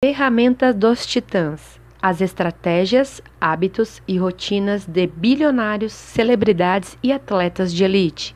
Ferramentas 0.00 0.76
dos 0.76 1.04
Titãs: 1.04 1.80
As 2.00 2.20
estratégias, 2.20 3.20
hábitos 3.40 4.00
e 4.06 4.16
rotinas 4.16 4.86
de 4.86 5.08
bilionários, 5.08 5.92
celebridades 5.92 6.96
e 7.02 7.10
atletas 7.10 7.74
de 7.74 7.82
elite. 7.82 8.32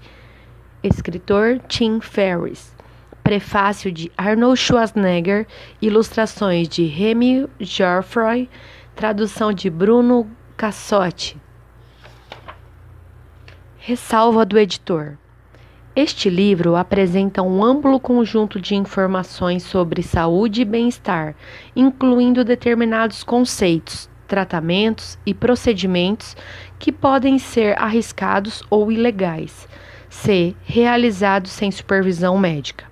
Escritor 0.82 1.60
Tim 1.68 2.00
Ferriss. 2.00 2.74
Prefácio 3.22 3.92
de 3.92 4.10
Arnold 4.16 4.58
Schwarzenegger, 4.58 5.46
ilustrações 5.80 6.68
de 6.68 6.84
Remy 6.84 7.48
Geoffroy, 7.60 8.50
tradução 8.96 9.52
de 9.52 9.70
Bruno 9.70 10.28
Cassotti. 10.56 11.40
Ressalva 13.78 14.44
do 14.44 14.58
editor. 14.58 15.16
Este 15.94 16.30
livro 16.30 16.74
apresenta 16.74 17.42
um 17.42 17.62
amplo 17.62 18.00
conjunto 18.00 18.58
de 18.58 18.74
informações 18.74 19.62
sobre 19.62 20.02
saúde 20.02 20.62
e 20.62 20.64
bem-estar, 20.64 21.34
incluindo 21.76 22.42
determinados 22.42 23.22
conceitos, 23.22 24.08
tratamentos 24.26 25.18
e 25.26 25.34
procedimentos 25.34 26.34
que 26.78 26.90
podem 26.90 27.38
ser 27.38 27.78
arriscados 27.78 28.62
ou 28.70 28.90
ilegais, 28.90 29.68
se 30.08 30.56
realizados 30.64 31.52
sem 31.52 31.70
supervisão 31.70 32.38
médica. 32.38 32.86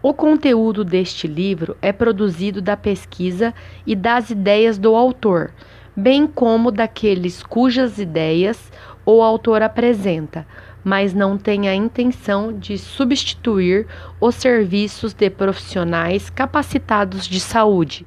O 0.00 0.14
conteúdo 0.14 0.84
deste 0.84 1.26
livro 1.26 1.76
é 1.82 1.90
produzido 1.92 2.62
da 2.62 2.76
pesquisa 2.76 3.52
e 3.84 3.96
das 3.96 4.30
ideias 4.30 4.78
do 4.78 4.94
autor, 4.94 5.52
bem 5.96 6.28
como 6.28 6.70
daqueles 6.70 7.42
cujas 7.42 7.98
ideias 7.98 8.70
o 9.04 9.20
autor 9.20 9.62
apresenta 9.62 10.46
mas 10.84 11.12
não 11.12 11.36
tem 11.36 11.68
a 11.68 11.74
intenção 11.74 12.52
de 12.52 12.78
substituir 12.78 13.86
os 14.20 14.34
serviços 14.34 15.12
de 15.12 15.28
profissionais 15.28 16.30
capacitados 16.30 17.26
de 17.26 17.40
saúde. 17.40 18.06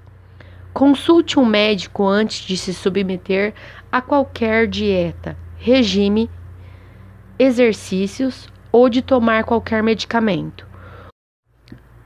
Consulte 0.74 1.40
um 1.40 1.46
médico 1.46 2.08
antes 2.08 2.46
de 2.46 2.58
se 2.58 2.74
submeter 2.74 3.54
a 3.92 4.02
qualquer 4.02 4.68
dieta, 4.68 5.38
regime, 5.58 6.30
exercícios 7.38 8.50
ou 8.72 8.90
de 8.90 9.02
tomar 9.02 9.44
qualquer 9.44 9.84
medicamento. 9.84 10.74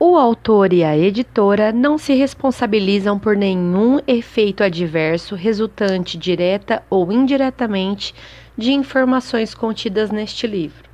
O 0.00 0.16
autor 0.16 0.72
e 0.72 0.84
a 0.84 0.96
editora 0.96 1.72
não 1.72 1.98
se 1.98 2.14
responsabilizam 2.14 3.18
por 3.18 3.36
nenhum 3.36 3.98
efeito 4.06 4.62
adverso 4.62 5.34
resultante 5.34 6.16
direta 6.16 6.84
ou 6.88 7.10
indiretamente 7.10 8.14
de 8.58 8.72
informações 8.72 9.54
contidas 9.54 10.10
neste 10.10 10.44
livro. 10.44 10.90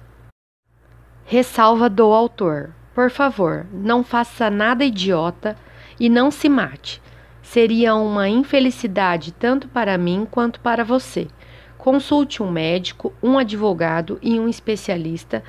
Ressalva 1.24 1.88
do 1.88 2.12
autor: 2.12 2.74
Por 2.94 3.10
favor, 3.10 3.66
não 3.72 4.04
faça 4.04 4.50
nada 4.50 4.84
idiota 4.84 5.56
e 5.98 6.10
não 6.10 6.30
se 6.30 6.46
mate. 6.46 7.00
Seria 7.42 7.94
uma 7.94 8.28
infelicidade 8.28 9.32
tanto 9.32 9.66
para 9.68 9.96
mim 9.96 10.28
quanto 10.30 10.60
para 10.60 10.84
você. 10.84 11.26
Consulte 11.78 12.42
um 12.42 12.50
médico, 12.50 13.14
um 13.22 13.38
advogado 13.38 14.18
e 14.20 14.38
um 14.38 14.46
especialista 14.46 15.42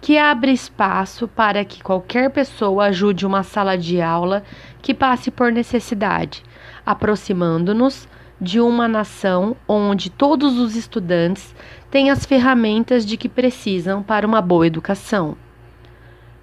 que 0.00 0.16
abre 0.16 0.52
espaço 0.52 1.28
para 1.28 1.62
que 1.64 1.82
qualquer 1.82 2.30
pessoa 2.30 2.86
ajude 2.86 3.26
uma 3.26 3.42
sala 3.42 3.76
de 3.76 4.00
aula 4.00 4.42
que 4.80 4.94
passe 4.94 5.30
por 5.30 5.52
necessidade, 5.52 6.42
aproximando-nos 6.84 8.08
de 8.40 8.60
uma 8.60 8.88
nação 8.88 9.54
onde 9.68 10.08
todos 10.08 10.58
os 10.58 10.74
estudantes 10.74 11.54
têm 11.90 12.10
as 12.10 12.24
ferramentas 12.24 13.04
de 13.04 13.18
que 13.18 13.28
precisam 13.28 14.02
para 14.02 14.26
uma 14.26 14.40
boa 14.40 14.66
educação. 14.66 15.36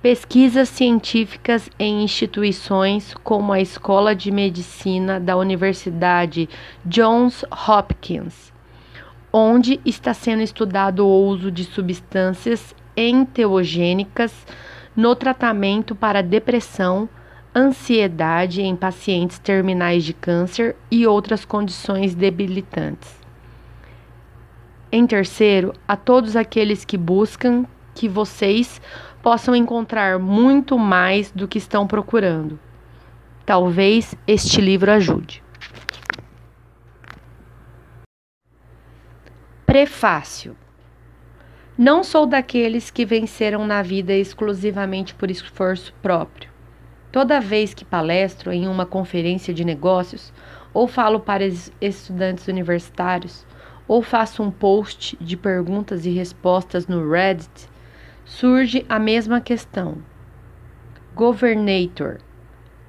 Pesquisas 0.10 0.70
científicas 0.70 1.70
em 1.78 2.02
instituições 2.02 3.14
como 3.26 3.52
a 3.52 3.60
Escola 3.60 4.16
de 4.16 4.32
Medicina 4.32 5.20
da 5.20 5.36
Universidade 5.36 6.48
Johns 6.86 7.44
Hopkins, 7.68 8.54
onde 9.34 9.82
está 9.84 10.14
sendo 10.14 10.42
estudado 10.42 11.06
o 11.06 11.28
uso 11.28 11.52
de 11.52 11.66
substâncias 11.66 12.74
enteogênicas 12.96 14.34
no 14.96 15.14
tratamento 15.14 15.94
para 15.94 16.24
depressão, 16.24 17.10
ansiedade 17.54 18.62
em 18.62 18.78
pacientes 18.78 19.38
terminais 19.38 20.06
de 20.06 20.14
câncer 20.14 20.78
e 20.90 21.06
outras 21.06 21.44
condições 21.44 22.16
debilitantes. 22.16 23.14
Em 24.90 25.06
terceiro, 25.06 25.74
a 25.86 25.98
todos 25.98 26.38
aqueles 26.38 26.86
que 26.86 26.96
buscam 26.96 27.66
que 27.94 28.08
vocês 28.08 28.80
possam 29.28 29.54
encontrar 29.54 30.18
muito 30.18 30.80
mais 30.80 31.32
do 31.32 31.50
que 31.50 31.58
estão 31.58 31.86
procurando. 31.86 32.58
Talvez 33.46 34.16
este 34.26 34.62
livro 34.62 34.90
ajude. 34.90 35.44
Prefácio 39.66 40.56
Não 41.78 42.06
sou 42.06 42.26
daqueles 42.26 42.90
que 42.90 43.04
venceram 43.04 43.68
na 43.68 43.82
vida 43.82 44.14
exclusivamente 44.14 45.14
por 45.14 45.30
esforço 45.30 45.94
próprio. 46.02 46.50
Toda 47.12 47.42
vez 47.42 47.74
que 47.74 47.84
palestro 47.84 48.50
em 48.54 48.66
uma 48.66 48.86
conferência 48.86 49.54
de 49.54 49.66
negócios, 49.66 50.32
ou 50.74 50.88
falo 50.88 51.20
para 51.20 51.44
estudantes 51.82 52.48
universitários, 52.48 53.46
ou 53.90 54.02
faço 54.02 54.42
um 54.42 54.50
post 54.50 55.18
de 55.20 55.36
perguntas 55.36 56.06
e 56.06 56.12
respostas 56.12 56.88
no 56.88 57.12
Reddit, 57.12 57.68
surge 58.28 58.86
a 58.90 59.00
mesma 59.00 59.40
questão. 59.40 59.98
Governator, 61.16 62.18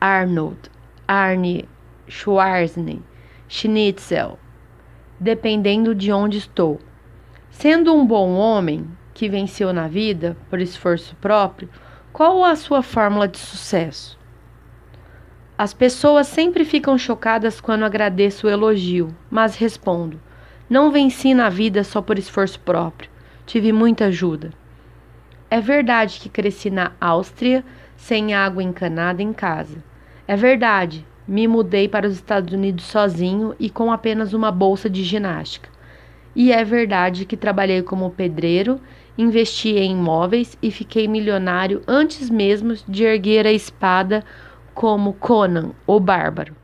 Arnold, 0.00 0.58
Arne, 1.06 1.66
Schwarzenegger, 2.08 3.02
Schnitzel, 3.48 4.36
dependendo 5.18 5.94
de 5.94 6.12
onde 6.12 6.38
estou. 6.38 6.80
Sendo 7.50 7.94
um 7.94 8.04
bom 8.04 8.34
homem 8.34 8.86
que 9.14 9.28
venceu 9.28 9.72
na 9.72 9.86
vida 9.86 10.36
por 10.50 10.60
esforço 10.60 11.16
próprio, 11.16 11.70
qual 12.12 12.44
a 12.44 12.56
sua 12.56 12.82
fórmula 12.82 13.28
de 13.28 13.38
sucesso? 13.38 14.18
As 15.56 15.72
pessoas 15.72 16.26
sempre 16.26 16.64
ficam 16.64 16.98
chocadas 16.98 17.60
quando 17.60 17.84
agradeço 17.84 18.46
o 18.46 18.50
elogio, 18.50 19.16
mas 19.30 19.56
respondo: 19.56 20.20
não 20.68 20.90
venci 20.90 21.32
na 21.32 21.48
vida 21.48 21.84
só 21.84 22.02
por 22.02 22.18
esforço 22.18 22.58
próprio. 22.60 23.08
Tive 23.46 23.72
muita 23.72 24.06
ajuda. 24.06 24.50
É 25.50 25.60
verdade 25.60 26.20
que 26.20 26.28
cresci 26.28 26.68
na 26.68 26.92
Áustria 27.00 27.64
sem 27.96 28.34
água 28.34 28.62
encanada 28.62 29.22
em 29.22 29.32
casa. 29.32 29.82
É 30.26 30.36
verdade, 30.36 31.06
me 31.26 31.48
mudei 31.48 31.88
para 31.88 32.06
os 32.06 32.14
Estados 32.14 32.52
Unidos 32.52 32.84
sozinho 32.84 33.54
e 33.58 33.70
com 33.70 33.90
apenas 33.90 34.34
uma 34.34 34.52
bolsa 34.52 34.90
de 34.90 35.02
ginástica. 35.02 35.70
E 36.36 36.52
é 36.52 36.62
verdade 36.62 37.24
que 37.24 37.36
trabalhei 37.36 37.82
como 37.82 38.10
pedreiro, 38.10 38.78
investi 39.16 39.70
em 39.70 39.92
imóveis 39.92 40.56
e 40.62 40.70
fiquei 40.70 41.08
milionário 41.08 41.82
antes 41.88 42.28
mesmo 42.28 42.74
de 42.86 43.04
erguer 43.04 43.46
a 43.46 43.52
espada 43.52 44.24
como 44.74 45.14
Conan, 45.14 45.72
o 45.86 45.98
bárbaro. 45.98 46.54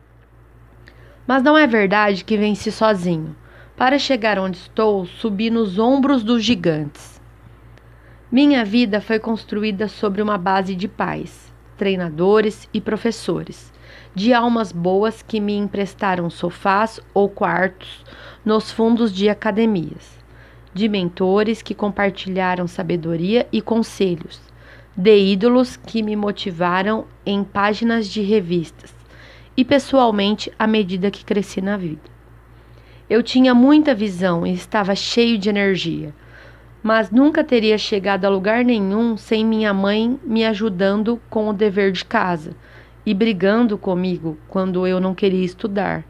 Mas 1.27 1.43
não 1.43 1.57
é 1.57 1.67
verdade 1.67 2.23
que 2.23 2.37
venci 2.37 2.71
sozinho. 2.71 3.35
Para 3.77 3.99
chegar 3.99 4.39
onde 4.39 4.59
estou, 4.59 5.07
subi 5.07 5.51
nos 5.51 5.79
ombros 5.79 6.23
dos 6.23 6.45
gigantes. 6.45 7.14
Minha 8.33 8.65
vida 8.65 9.01
foi 9.01 9.19
construída 9.19 9.87
sobre 9.87 10.23
uma 10.23 10.39
base 10.39 10.75
de 10.75 10.89
pais, 10.89 11.53
treinadores 11.77 12.69
e 12.73 12.81
professores, 12.81 13.73
de 14.15 14.33
almas 14.33 14.73
boas 14.73 15.23
que 15.23 15.39
me 15.39 15.55
emprestaram 15.55 16.31
sofás 16.31 16.99
ou 17.13 17.29
quartos 17.29 18.03
nos 18.45 18.73
fundos 18.73 19.13
de 19.13 19.29
academias, 19.29 20.19
de 20.73 20.89
mentores 20.89 21.61
que 21.61 21.75
compartilharam 21.75 22.67
sabedoria 22.67 23.47
e 23.53 23.61
conselhos, 23.61 24.41
de 24.97 25.17
ídolos 25.17 25.77
que 25.77 26.03
me 26.03 26.17
motivaram 26.17 27.05
em 27.27 27.45
páginas 27.45 28.09
de 28.09 28.23
revistas 28.23 28.95
e 29.57 29.65
pessoalmente 29.65 30.51
à 30.59 30.67
medida 30.67 31.11
que 31.11 31.25
cresci 31.25 31.61
na 31.61 31.77
vida. 31.77 32.15
Eu 33.09 33.23
tinha 33.23 33.55
muita 33.55 33.95
visão 33.95 34.47
e 34.47 34.53
estava 34.55 34.95
cheio 34.95 35.37
de 35.37 35.51
energia, 35.51 36.15
mas 36.85 37.11
nunca 37.11 37.43
teria 37.43 37.79
chegado 37.79 38.27
a 38.27 38.29
lugar 38.29 38.63
nenhum 38.63 39.17
sem 39.17 39.43
minha 39.43 39.73
mãe 39.73 40.21
me 40.23 40.45
ajudando 40.45 41.19
com 41.31 41.49
o 41.49 41.53
dever 41.55 41.91
de 41.91 42.05
casa 42.05 42.55
e 43.07 43.15
brigando 43.15 43.79
comigo 43.79 44.37
quando 44.49 44.87
eu 44.87 45.01
não 45.01 45.15
queria 45.15 45.47
estudar, 45.47 46.05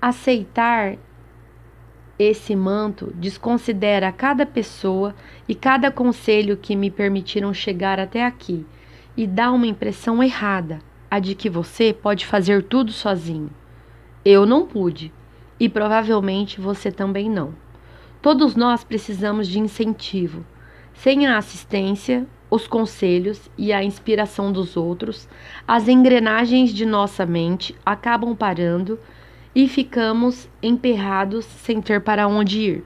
Aceitar 0.00 0.96
esse 2.16 2.54
manto 2.54 3.12
desconsidera 3.16 4.12
cada 4.12 4.46
pessoa 4.46 5.16
e 5.48 5.54
cada 5.56 5.90
conselho 5.90 6.56
que 6.56 6.76
me 6.76 6.92
permitiram 6.92 7.52
chegar 7.52 7.98
até 7.98 8.24
aqui 8.24 8.64
e 9.16 9.26
dá 9.26 9.50
uma 9.50 9.66
impressão 9.66 10.22
errada, 10.22 10.78
a 11.10 11.18
de 11.18 11.34
que 11.34 11.48
você 11.48 11.92
pode 11.92 12.26
fazer 12.26 12.62
tudo 12.62 12.92
sozinho. 12.92 13.50
Eu 14.24 14.46
não 14.46 14.66
pude 14.66 15.12
e 15.60 15.68
provavelmente 15.68 16.60
você 16.60 16.90
também 16.90 17.28
não. 17.28 17.54
Todos 18.20 18.56
nós 18.56 18.82
precisamos 18.82 19.46
de 19.46 19.58
incentivo. 19.58 20.44
Sem 20.94 21.26
a 21.26 21.36
assistência, 21.36 22.26
os 22.50 22.66
conselhos 22.66 23.50
e 23.58 23.72
a 23.72 23.82
inspiração 23.82 24.50
dos 24.50 24.76
outros, 24.76 25.28
as 25.66 25.88
engrenagens 25.88 26.70
de 26.72 26.86
nossa 26.86 27.26
mente 27.26 27.74
acabam 27.84 28.34
parando 28.34 28.98
e 29.54 29.68
ficamos 29.68 30.48
emperrados 30.62 31.44
sem 31.44 31.80
ter 31.80 32.00
para 32.00 32.26
onde 32.26 32.60
ir. 32.60 32.84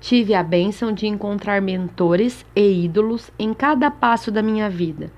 Tive 0.00 0.34
a 0.34 0.42
bênção 0.42 0.92
de 0.92 1.06
encontrar 1.06 1.60
mentores 1.60 2.44
e 2.54 2.84
ídolos 2.84 3.30
em 3.38 3.52
cada 3.52 3.90
passo 3.90 4.30
da 4.30 4.42
minha 4.42 4.70
vida 4.70 5.10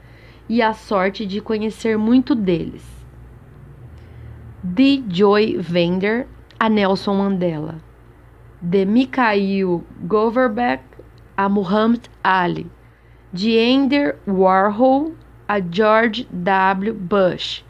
e 0.49 0.62
a 0.62 0.73
sorte 0.73 1.27
de 1.27 1.41
conhecer 1.41 1.99
muito 1.99 2.35
deles. 2.35 2.85
De 4.62 5.03
Joy 5.09 5.59
Vender 5.59 6.27
a 6.59 6.69
Nelson 6.69 7.15
Mandela, 7.15 7.77
de 8.61 8.85
Mikhail 8.85 9.85
Goverbeck 10.03 10.83
a 11.37 11.49
Muhammad 11.49 12.06
Ali, 12.23 12.67
de 13.33 13.59
Andy 13.59 14.15
Warhol 14.27 15.15
a 15.47 15.61
George 15.61 16.27
W. 16.33 16.94
Bush 16.94 17.65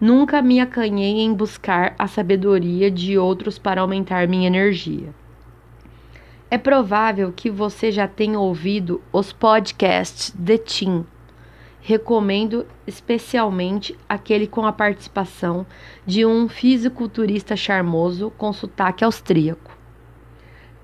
Nunca 0.00 0.40
me 0.40 0.60
acanhei 0.60 1.22
em 1.22 1.34
buscar 1.34 1.92
a 1.98 2.06
sabedoria 2.06 2.88
de 2.88 3.18
outros 3.18 3.58
para 3.58 3.80
aumentar 3.80 4.28
minha 4.28 4.46
energia. 4.46 5.12
É 6.48 6.56
provável 6.56 7.32
que 7.32 7.50
você 7.50 7.90
já 7.90 8.06
tenha 8.06 8.38
ouvido 8.38 9.02
os 9.12 9.32
podcasts 9.32 10.32
de 10.38 10.56
Tim. 10.56 11.04
Recomendo 11.88 12.66
especialmente 12.86 13.96
aquele 14.06 14.46
com 14.46 14.66
a 14.66 14.72
participação 14.72 15.64
de 16.04 16.26
um 16.26 16.46
fisiculturista 16.46 17.56
charmoso 17.56 18.30
com 18.36 18.52
sotaque 18.52 19.02
austríaco. 19.02 19.74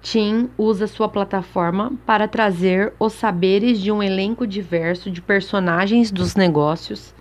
Tim 0.01 0.49
usa 0.57 0.87
sua 0.87 1.07
plataforma 1.07 1.93
para 2.07 2.27
trazer 2.27 2.95
os 2.99 3.13
saberes 3.13 3.79
de 3.81 3.93
um 3.93 4.03
elenco 4.03 4.47
diverso 4.47 5.11
de 5.11 5.21
personagens 5.21 6.11
dos 6.11 6.35
negócios 6.37 7.15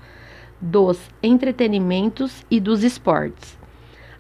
dos 0.61 0.97
entretenimentos 1.21 2.45
e 2.49 2.61
dos 2.61 2.85
esportes. 2.85 3.59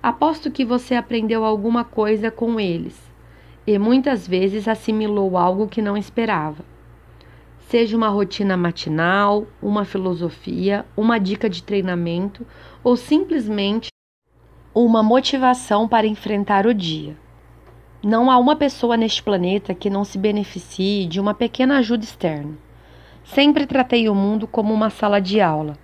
Aposto 0.01 0.51
que 0.51 0.65
você 0.65 0.93
aprendeu 0.93 1.45
alguma 1.45 1.85
coisa 1.85 2.29
com 2.29 2.59
eles 2.59 2.99
e 3.65 3.79
muitas 3.79 4.27
vezes 4.27 4.67
assimilou 4.67 5.37
algo 5.37 5.69
que 5.69 5.81
não 5.81 5.95
esperava. 5.95 6.72
Seja 7.73 7.97
uma 7.97 8.07
rotina 8.07 8.55
matinal, 8.55 9.47
uma 9.59 9.83
filosofia, 9.83 10.85
uma 10.95 11.17
dica 11.17 11.49
de 11.49 11.63
treinamento 11.63 12.45
ou 12.83 12.95
simplesmente 12.95 13.87
uma 14.75 15.01
motivação 15.01 15.87
para 15.87 16.05
enfrentar 16.05 16.67
o 16.67 16.73
dia. 16.75 17.17
Não 18.03 18.29
há 18.29 18.37
uma 18.37 18.55
pessoa 18.55 18.95
neste 18.95 19.23
planeta 19.23 19.73
que 19.73 19.89
não 19.89 20.03
se 20.03 20.19
beneficie 20.19 21.07
de 21.07 21.19
uma 21.19 21.33
pequena 21.33 21.79
ajuda 21.79 22.03
externa. 22.03 22.55
Sempre 23.23 23.65
tratei 23.65 24.07
o 24.07 24.13
mundo 24.13 24.45
como 24.45 24.71
uma 24.71 24.91
sala 24.91 25.19
de 25.19 25.41
aula 25.41 25.75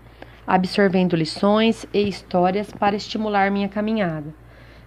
absorvendo 0.46 1.16
lições 1.16 1.88
e 1.92 2.08
histórias 2.08 2.72
para 2.72 2.96
estimular 2.96 3.50
minha 3.50 3.68
caminhada. 3.68 4.32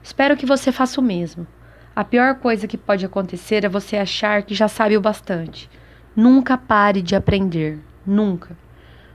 Espero 0.00 0.36
que 0.36 0.46
você 0.46 0.70
faça 0.70 1.00
o 1.00 1.04
mesmo. 1.04 1.48
A 1.96 2.04
pior 2.04 2.36
coisa 2.36 2.68
que 2.68 2.78
pode 2.78 3.04
acontecer 3.04 3.64
é 3.64 3.68
você 3.68 3.96
achar 3.96 4.44
que 4.44 4.54
já 4.54 4.68
sabe 4.68 4.96
o 4.96 5.00
bastante. 5.00 5.68
Nunca 6.14 6.58
pare 6.58 7.00
de 7.00 7.16
aprender, 7.16 7.78
nunca. 8.06 8.54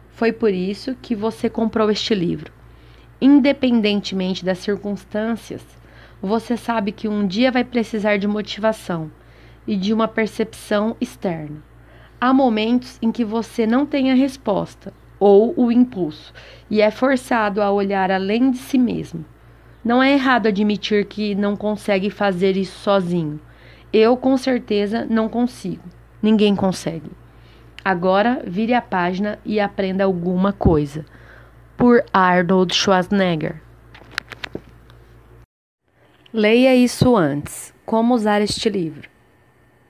Foi 0.10 0.32
por 0.32 0.51
isso 0.51 0.96
que 1.00 1.16
você 1.16 1.48
comprou 1.48 1.92
este 1.92 2.16
livro. 2.16 2.51
Independentemente 3.22 4.44
das 4.44 4.58
circunstâncias, 4.58 5.63
você 6.20 6.58
sabe 6.58 6.92
que 6.92 7.08
um 7.08 7.27
dia 7.27 7.51
vai 7.51 7.63
precisar 7.63 8.18
de 8.18 8.27
motivação 8.27 9.12
e 9.68 9.75
de 9.75 9.94
uma 9.94 10.08
percepção 10.08 10.98
externa. 11.00 11.62
Há 12.20 12.34
momentos 12.34 12.98
em 13.00 13.12
que 13.12 13.24
você 13.24 13.68
não 13.68 13.86
tem 13.86 14.12
a 14.12 14.16
resposta 14.16 14.92
ou 15.20 15.54
o 15.56 15.72
impulso, 15.72 16.34
e 16.68 16.82
é 16.82 16.89
forçado 16.89 17.62
a 17.62 17.72
olhar 17.72 18.10
além 18.10 18.50
de 18.50 18.58
si 18.58 18.80
mesmo. 18.80 19.24
Não 19.86 20.01
é 20.01 20.13
errado 20.13 20.48
admitir 20.48 21.06
que 21.06 21.36
não 21.36 21.56
consegue 21.56 22.10
fazer 22.10 22.58
isso 22.58 22.80
sozinho. 22.80 23.39
Eu, 23.94 24.18
com 24.18 24.36
certeza, 24.36 25.06
não 25.08 25.30
consigo. 25.30 25.84
Ninguém 26.27 26.57
consegue. 26.57 27.10
Agora, 27.86 28.43
vire 28.46 28.74
a 28.74 28.81
página 28.81 29.39
e 29.46 29.62
aprenda 29.62 30.03
alguma 30.03 30.51
coisa. 30.51 31.05
Por 31.77 32.03
Arnold 32.12 32.75
Schwarzenegger. 32.75 33.62
Leia 36.34 36.75
isso 36.75 37.15
antes. 37.15 37.74
Como 37.86 38.13
usar 38.13 38.41
este 38.41 38.67
livro? 38.67 39.10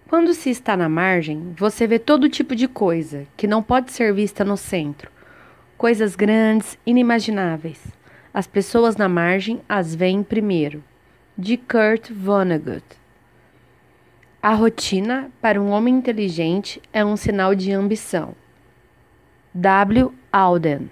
Quando 0.08 0.36
se 0.36 0.52
está 0.52 0.78
na 0.78 0.88
margem, 0.88 1.56
você 1.58 1.88
vê 1.88 1.98
todo 1.98 2.30
tipo 2.30 2.56
de 2.56 2.68
coisa 2.68 3.26
que 3.36 3.48
não 3.48 3.64
pode 3.64 3.92
ser 3.92 4.14
vista 4.14 4.46
no 4.46 4.56
centro 4.56 5.10
coisas 5.76 6.16
grandes, 6.16 6.78
inimagináveis. 6.86 7.80
As 8.32 8.46
pessoas 8.46 8.96
na 8.96 9.10
margem 9.10 9.60
as 9.68 9.96
veem 9.96 10.22
primeiro. 10.22 10.84
De 11.36 11.58
Kurt 11.58 12.12
Vonnegut. 12.12 12.84
A 14.48 14.54
rotina, 14.54 15.30
para 15.42 15.62
um 15.62 15.72
homem 15.72 15.94
inteligente, 15.94 16.82
é 16.94 17.04
um 17.04 17.18
sinal 17.18 17.54
de 17.54 17.74
ambição. 17.74 18.34
W. 19.54 20.14
Alden. 20.32 20.90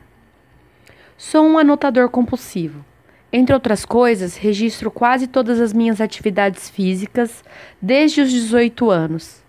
Sou 1.16 1.46
um 1.46 1.58
anotador 1.58 2.10
compulsivo. 2.10 2.84
Entre 3.32 3.54
outras 3.54 3.86
coisas, 3.86 4.36
registro 4.36 4.92
quase 4.92 5.26
todas 5.26 5.62
as 5.62 5.72
minhas 5.72 6.02
atividades 6.02 6.70
físicas 6.70 7.46
desde 7.82 8.20
os 8.20 8.30
18 8.30 8.92
anos. 8.92 9.42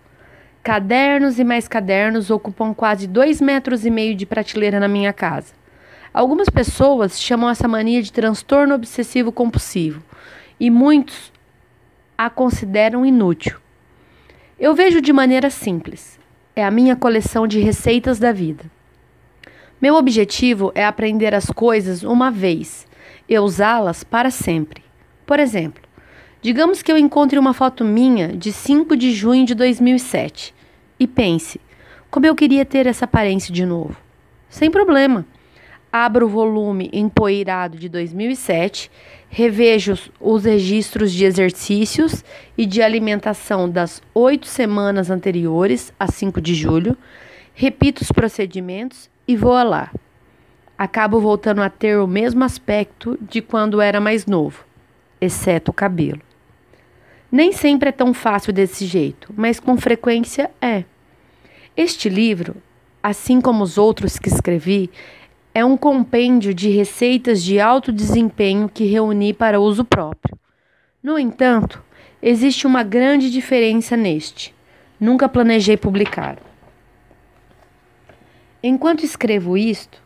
Cadernos 0.63 1.41
e 1.41 1.43
mais 1.43 1.67
cadernos 1.67 2.31
ocupam 2.31 2.73
quase 2.73 3.09
dois 3.09 3.41
metros 3.41 3.85
e 3.85 3.91
meio 3.91 4.15
de 4.15 4.25
prateleira 4.25 4.79
na 4.79 4.87
minha 4.87 5.13
casa. 5.13 5.53
Algumas 6.15 6.49
pessoas 6.49 7.21
chamam 7.21 7.51
essa 7.51 7.67
mania 7.67 8.01
de 8.01 8.13
transtorno 8.13 8.73
obsessivo 8.77 9.33
compulsivo 9.33 10.01
e 10.61 10.71
muitos 10.71 11.33
a 12.17 12.31
consideram 12.31 13.05
inútil. 13.05 13.66
Eu 14.59 14.75
vejo 14.75 15.03
de 15.03 15.13
maneira 15.13 15.51
simples. 15.51 16.19
É 16.55 16.65
a 16.65 16.71
minha 16.71 16.97
coleção 16.97 17.47
de 17.47 17.61
receitas 17.61 18.19
da 18.19 18.33
vida. 18.33 18.65
Meu 19.79 19.95
objetivo 19.97 20.73
é 20.75 20.83
aprender 20.83 21.35
as 21.35 21.51
coisas 21.51 22.03
uma 22.03 22.31
vez 22.31 22.87
e 23.29 23.39
usá-las 23.39 24.03
para 24.03 24.31
sempre. 24.31 24.83
Por 25.27 25.39
exemplo, 25.39 25.83
digamos 26.41 26.81
que 26.81 26.91
eu 26.91 26.97
encontre 26.97 27.39
uma 27.39 27.53
foto 27.53 27.85
minha 27.85 28.29
de 28.29 28.51
5 28.51 28.97
de 28.97 29.13
junho 29.13 29.45
de 29.45 29.55
2007 29.55 30.55
e 30.99 31.07
pense: 31.07 31.61
como 32.11 32.25
eu 32.25 32.35
queria 32.35 32.65
ter 32.65 32.87
essa 32.87 33.05
aparência 33.05 33.53
de 33.53 33.67
novo. 33.67 33.95
Sem 34.49 34.71
problema. 34.71 35.27
Abro 35.93 36.25
o 36.25 36.31
volume 36.31 36.89
empoeirado 36.95 37.77
de 37.77 37.91
2007, 37.91 38.91
revejo 39.37 39.99
os 40.19 40.47
registros 40.47 41.13
de 41.13 41.27
exercícios 41.27 42.25
e 42.57 42.65
de 42.65 42.81
alimentação 42.81 43.69
das 43.69 44.01
oito 44.15 44.47
semanas 44.47 45.11
anteriores 45.11 45.93
a 46.01 46.11
5 46.11 46.41
de 46.41 46.55
julho, 46.55 46.97
repito 47.53 48.01
os 48.01 48.11
procedimentos 48.11 49.11
e 49.29 49.37
vou 49.37 49.63
lá. 49.63 49.93
Acabo 50.79 51.21
voltando 51.21 51.61
a 51.61 51.69
ter 51.69 51.99
o 51.99 52.07
mesmo 52.07 52.45
aspecto 52.45 53.19
de 53.21 53.43
quando 53.43 53.79
era 53.79 54.01
mais 54.01 54.25
novo, 54.25 54.65
exceto 55.21 55.71
o 55.71 55.75
cabelo. 55.75 56.23
Nem 57.31 57.53
sempre 57.53 57.91
é 57.91 57.93
tão 57.93 58.15
fácil 58.15 58.55
desse 58.55 58.87
jeito, 58.87 59.35
mas 59.37 59.61
com 59.61 59.77
frequência 59.77 60.51
é. 60.63 60.83
Este 61.77 62.09
livro, 62.09 62.57
assim 63.03 63.39
como 63.43 63.63
os 63.63 63.77
outros 63.77 64.19
que 64.19 64.31
escrevi, 64.31 64.91
é 65.57 65.65
um 65.65 65.75
compêndio 65.75 66.53
de 66.53 66.69
receitas 66.69 67.43
de 67.43 67.59
alto 67.59 67.91
desempenho 67.91 68.69
que 68.69 68.85
reuni 68.85 69.33
para 69.33 69.59
uso 69.59 69.87
próprio. 69.87 70.39
No 71.03 71.19
entanto, 71.19 71.83
existe 72.21 72.67
uma 72.67 72.83
grande 72.83 73.31
diferença 73.31 73.97
neste. 73.97 74.55
Nunca 75.01 75.27
planejei 75.31 75.75
publicar. 75.75 76.37
Enquanto 78.63 79.03
escrevo 79.03 79.57
isto, 79.57 79.99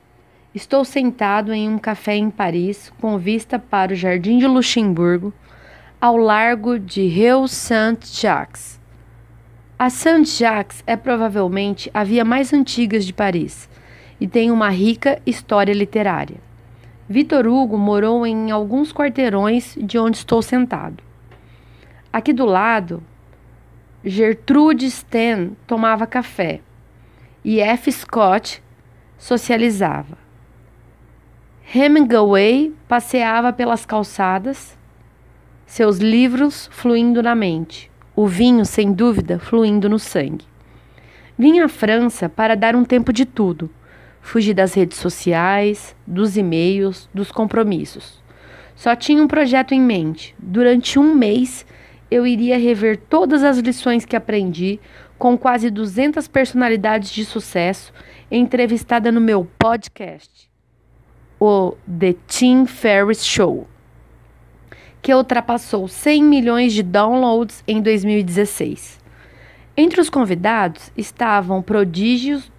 estou 0.55 0.85
sentado 0.85 1.53
em 1.53 1.69
um 1.69 1.81
café 1.81 2.15
em 2.15 2.31
Paris 2.31 2.93
com 3.01 3.19
vista 3.19 3.59
para 3.59 3.93
o 3.93 3.97
Jardim 3.97 4.39
de 4.39 4.47
Luxemburgo, 4.47 5.35
ao 6.01 6.17
largo 6.17 6.79
de 6.79 7.09
Rio 7.09 7.49
Saint-Jacques. 7.49 8.79
A 9.77 9.91
Saint-Jacques 9.91 10.85
é 10.87 10.95
provavelmente 10.95 11.91
a 11.93 12.05
via 12.05 12.25
mais 12.25 12.53
antiga 12.53 13.01
de 13.01 13.13
Paris 13.13 13.69
e 14.21 14.29
tem 14.29 14.51
uma 14.51 14.69
rica 14.69 15.21
história 15.25 15.73
literária. 15.73 16.37
Vitor 17.09 17.47
Hugo 17.47 17.77
morou 17.77 18.27
em 18.27 18.51
alguns 18.51 18.93
quarteirões 18.93 19.77
de 19.81 19.99
onde 19.99 20.19
estou 20.19 20.43
sentado. 20.43 21.03
Aqui 22.13 22.33
do 22.33 22.45
lado, 22.45 23.03
Gertrude 24.05 24.91
Sten 24.91 25.57
tomava 25.67 26.07
café 26.07 26.61
e 27.45 27.61
F. 27.61 27.91
Scott 27.91 28.63
socializava. 29.19 30.19
Hemingway 31.75 32.75
passeava 32.89 33.53
pelas 33.53 33.87
calçadas, 33.87 34.77
seus 35.67 35.99
livros 35.99 36.69
fluindo 36.73 37.23
na 37.23 37.35
mente, 37.35 37.91
o 38.17 38.27
vinho, 38.27 38.65
sem 38.65 38.93
dúvida, 38.93 39.39
fluindo 39.39 39.89
no 39.89 39.99
sangue. 39.99 40.45
Vim 41.39 41.61
à 41.61 41.69
França 41.69 42.29
para 42.29 42.57
dar 42.57 42.75
um 42.75 42.85
tempo 42.85 43.13
de 43.13 43.25
tudo, 43.25 43.71
fugir 44.21 44.55
das 44.55 44.75
redes 44.75 44.99
sociais, 44.99 45.97
dos 46.07 46.37
e-mails, 46.37 47.09
dos 47.13 47.33
compromissos. 47.33 48.23
Só 48.75 48.95
tinha 48.97 49.23
um 49.23 49.29
projeto 49.29 49.73
em 49.73 49.81
mente. 49.81 50.35
Durante 50.39 50.99
um 50.99 51.15
mês, 51.15 51.67
eu 52.11 52.27
iria 52.27 52.59
rever 52.59 52.97
todas 52.97 53.45
as 53.45 53.59
lições 53.59 54.05
que 54.05 54.17
aprendi, 54.17 54.81
com 55.19 55.37
quase 55.37 55.71
200 55.71 56.27
personalidades 56.29 57.11
de 57.11 57.25
sucesso 57.25 57.93
entrevistada 58.31 59.13
no 59.13 59.21
meu 59.21 59.47
podcast, 59.59 60.51
o 61.39 61.77
The 61.87 62.15
Tim 62.27 62.65
Ferriss 62.65 63.25
Show, 63.25 63.69
que 65.03 65.15
ultrapassou 65.15 65.87
100 65.87 66.23
milhões 66.23 66.73
de 66.73 66.83
downloads 66.83 67.63
em 67.69 67.83
2016. 67.83 68.99
Entre 69.77 70.01
os 70.01 70.09
convidados 70.09 70.91
estavam 70.97 71.63
prodígios 71.63 72.51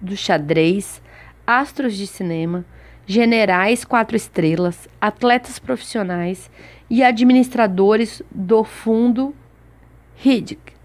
do 0.00 0.16
xadrez, 0.16 1.02
astros 1.46 1.96
de 1.96 2.06
cinema, 2.06 2.64
generais 3.06 3.84
quatro 3.84 4.16
estrelas, 4.16 4.88
atletas 5.00 5.58
profissionais 5.58 6.50
e 6.88 7.02
administradores 7.02 8.22
do 8.30 8.64
fundo 8.64 9.34
Hidic 10.24 10.80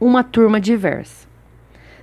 uma 0.00 0.22
turma 0.22 0.60
diversa. 0.60 1.26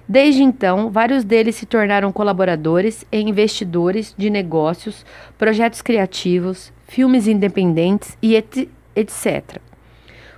Desde 0.07 0.43
então, 0.43 0.89
vários 0.89 1.23
deles 1.23 1.55
se 1.55 1.65
tornaram 1.65 2.11
colaboradores 2.11 3.05
e 3.11 3.19
investidores 3.21 4.13
de 4.17 4.29
negócios, 4.29 5.05
projetos 5.37 5.81
criativos, 5.81 6.73
filmes 6.87 7.27
independentes 7.27 8.17
e 8.21 8.35
etc. 8.35 9.61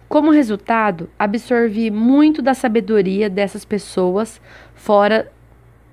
Como 0.08 0.30
resultado, 0.32 1.10
absorvi 1.18 1.90
muito 1.90 2.42
da 2.42 2.54
sabedoria 2.54 3.28
dessas 3.28 3.66
pessoas 3.66 4.40
fora 4.76 5.32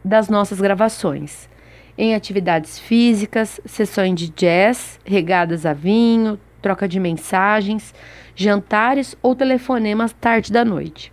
das 0.04 0.28
nossas 0.28 0.61
gravações, 0.61 1.49
em 1.97 2.14
atividades 2.14 2.78
físicas, 2.78 3.61
sessões 3.64 4.14
de 4.14 4.28
jazz, 4.30 4.99
regadas 5.04 5.66
a 5.66 5.73
vinho, 5.73 6.38
troca 6.61 6.88
de 6.88 6.99
mensagens, 6.99 7.94
jantares 8.35 9.16
ou 9.23 9.35
telefonemas 9.35 10.12
tarde 10.12 10.52
da 10.52 10.64
noite. 10.64 11.12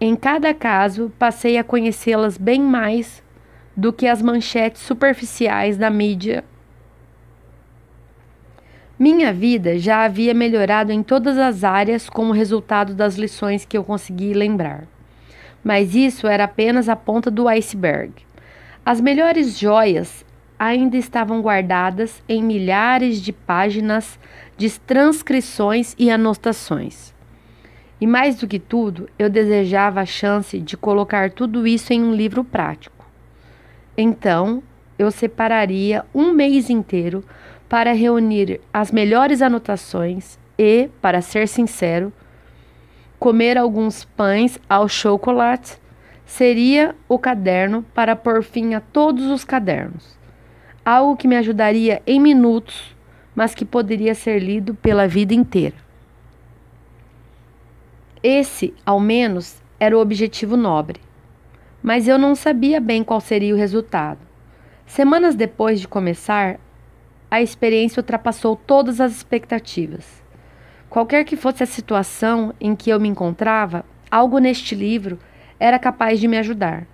Em 0.00 0.14
cada 0.14 0.54
caso, 0.54 1.12
passei 1.18 1.58
a 1.58 1.64
conhecê-las 1.64 2.38
bem 2.38 2.60
mais 2.60 3.22
do 3.76 3.92
que 3.92 4.06
as 4.06 4.20
manchetes 4.20 4.82
superficiais 4.82 5.76
da 5.76 5.90
mídia. 5.90 6.44
Minha 8.98 9.32
vida 9.32 9.78
já 9.78 10.04
havia 10.04 10.34
melhorado 10.34 10.90
em 10.90 11.02
todas 11.02 11.38
as 11.38 11.62
áreas 11.62 12.10
como 12.10 12.32
resultado 12.32 12.94
das 12.94 13.16
lições 13.16 13.64
que 13.64 13.78
eu 13.78 13.84
consegui 13.84 14.34
lembrar. 14.34 14.88
Mas 15.62 15.94
isso 15.94 16.26
era 16.26 16.44
apenas 16.44 16.88
a 16.88 16.96
ponta 16.96 17.30
do 17.30 17.48
iceberg. 17.48 18.12
As 18.84 19.00
melhores 19.00 19.58
joias 19.58 20.24
ainda 20.58 20.96
estavam 20.96 21.40
guardadas 21.40 22.22
em 22.28 22.42
milhares 22.42 23.20
de 23.20 23.32
páginas 23.32 24.18
de 24.56 24.70
transcrições 24.80 25.94
e 25.98 26.10
anotações. 26.10 27.14
E 28.00 28.06
mais 28.06 28.36
do 28.36 28.46
que 28.46 28.58
tudo, 28.58 29.08
eu 29.18 29.28
desejava 29.28 30.00
a 30.00 30.06
chance 30.06 30.58
de 30.58 30.76
colocar 30.76 31.30
tudo 31.30 31.66
isso 31.66 31.92
em 31.92 32.02
um 32.02 32.14
livro 32.14 32.44
prático. 32.44 33.06
Então, 33.96 34.62
eu 34.98 35.10
separaria 35.10 36.04
um 36.14 36.32
mês 36.32 36.70
inteiro 36.70 37.24
para 37.68 37.92
reunir 37.92 38.60
as 38.72 38.90
melhores 38.90 39.42
anotações 39.42 40.38
e, 40.56 40.88
para 41.00 41.20
ser 41.20 41.46
sincero, 41.46 42.12
comer 43.18 43.58
alguns 43.58 44.04
pães 44.04 44.58
ao 44.68 44.88
chocolate 44.88 45.78
seria 46.24 46.94
o 47.08 47.18
caderno 47.18 47.84
para 47.94 48.14
pôr 48.14 48.42
fim 48.42 48.74
a 48.74 48.80
todos 48.80 49.26
os 49.26 49.44
cadernos. 49.44 50.16
Algo 50.84 51.16
que 51.16 51.26
me 51.26 51.36
ajudaria 51.36 52.02
em 52.06 52.20
minutos, 52.20 52.94
mas 53.34 53.54
que 53.54 53.64
poderia 53.64 54.14
ser 54.14 54.38
lido 54.38 54.74
pela 54.74 55.08
vida 55.08 55.34
inteira. 55.34 55.76
Esse, 58.22 58.74
ao 58.84 58.98
menos, 58.98 59.62
era 59.78 59.96
o 59.96 60.00
objetivo 60.00 60.56
nobre. 60.56 61.00
Mas 61.82 62.08
eu 62.08 62.18
não 62.18 62.34
sabia 62.34 62.80
bem 62.80 63.04
qual 63.04 63.20
seria 63.20 63.54
o 63.54 63.58
resultado. 63.58 64.18
Semanas 64.86 65.34
depois 65.34 65.80
de 65.80 65.86
começar, 65.86 66.58
a 67.30 67.40
experiência 67.40 68.00
ultrapassou 68.00 68.56
todas 68.56 69.00
as 69.00 69.12
expectativas. 69.12 70.22
Qualquer 70.88 71.24
que 71.24 71.36
fosse 71.36 71.62
a 71.62 71.66
situação 71.66 72.54
em 72.60 72.74
que 72.74 72.90
eu 72.90 72.98
me 72.98 73.08
encontrava, 73.08 73.84
algo 74.10 74.38
neste 74.38 74.74
livro 74.74 75.18
era 75.60 75.78
capaz 75.78 76.18
de 76.18 76.26
me 76.26 76.38
ajudar. 76.38 76.86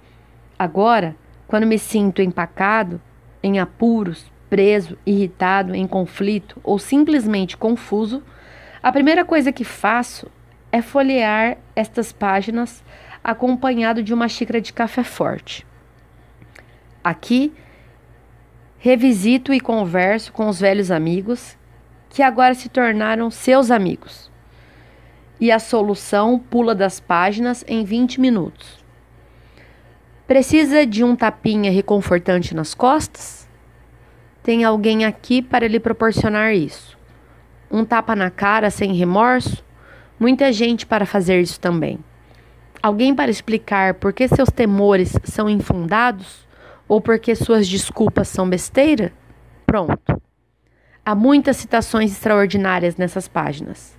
Agora, 0.59 1.15
quando 1.47 1.67
me 1.67 1.79
sinto 1.79 2.21
empacado, 2.21 3.01
em 3.43 3.61
apuros, 3.61 4.33
preso, 4.51 4.99
irritado, 5.07 5.75
em 5.75 5.87
conflito 5.87 6.61
ou 6.65 6.79
simplesmente 6.79 7.57
confuso, 7.57 8.23
a 8.83 8.91
primeira 8.91 9.25
coisa 9.25 9.53
que 9.53 9.65
faço 9.65 10.31
é 10.73 10.83
folhear 10.83 11.59
estas 11.77 12.13
páginas 12.13 12.83
acompanhado 13.23 14.03
de 14.03 14.13
uma 14.13 14.29
xícara 14.29 14.61
de 14.61 14.73
café 14.73 15.05
forte. 15.05 15.67
Aqui, 17.03 17.53
revisito 18.79 19.55
e 19.55 19.61
converso 19.61 20.33
com 20.33 20.49
os 20.49 20.61
velhos 20.61 20.91
amigos 20.91 21.57
que 22.15 22.23
agora 22.23 22.55
se 22.55 22.69
tornaram 22.69 23.29
seus 23.29 23.73
amigos. 23.73 24.31
E 25.41 25.51
a 25.51 25.59
solução 25.59 26.39
pula 26.39 26.73
das 26.73 27.01
páginas 27.01 27.65
em 27.67 27.85
20 27.85 28.21
minutos. 28.21 28.85
Precisa 30.25 30.87
de 30.87 31.03
um 31.03 31.17
tapinha 31.17 31.73
reconfortante 31.73 32.55
nas 32.55 32.73
costas? 32.73 33.49
Tem 34.45 34.63
alguém 34.63 35.05
aqui 35.05 35.43
para 35.43 35.67
lhe 35.67 35.81
proporcionar 35.81 36.55
isso. 36.55 36.97
Um 37.69 37.85
tapa 37.85 38.15
na 38.15 38.31
cara 38.31 38.71
sem 38.71 38.95
remorso? 38.95 39.65
Muita 40.19 40.53
gente 40.53 40.87
para 40.87 41.05
fazer 41.05 41.41
isso 41.41 41.59
também. 41.59 41.99
Alguém 42.81 43.13
para 43.13 43.31
explicar 43.31 43.95
por 43.95 44.13
que 44.13 44.29
seus 44.29 44.51
temores 44.51 45.19
são 45.25 45.51
infundados 45.51 46.47
ou 46.87 47.01
porque 47.01 47.35
suas 47.35 47.67
desculpas 47.67 48.29
são 48.29 48.49
besteira? 48.49 49.13
Pronto. 49.67 50.24
Há 51.07 51.15
muitas 51.15 51.59
citações 51.59 52.13
extraordinárias 52.13 52.97
nessas 52.97 53.29
páginas. 53.29 53.95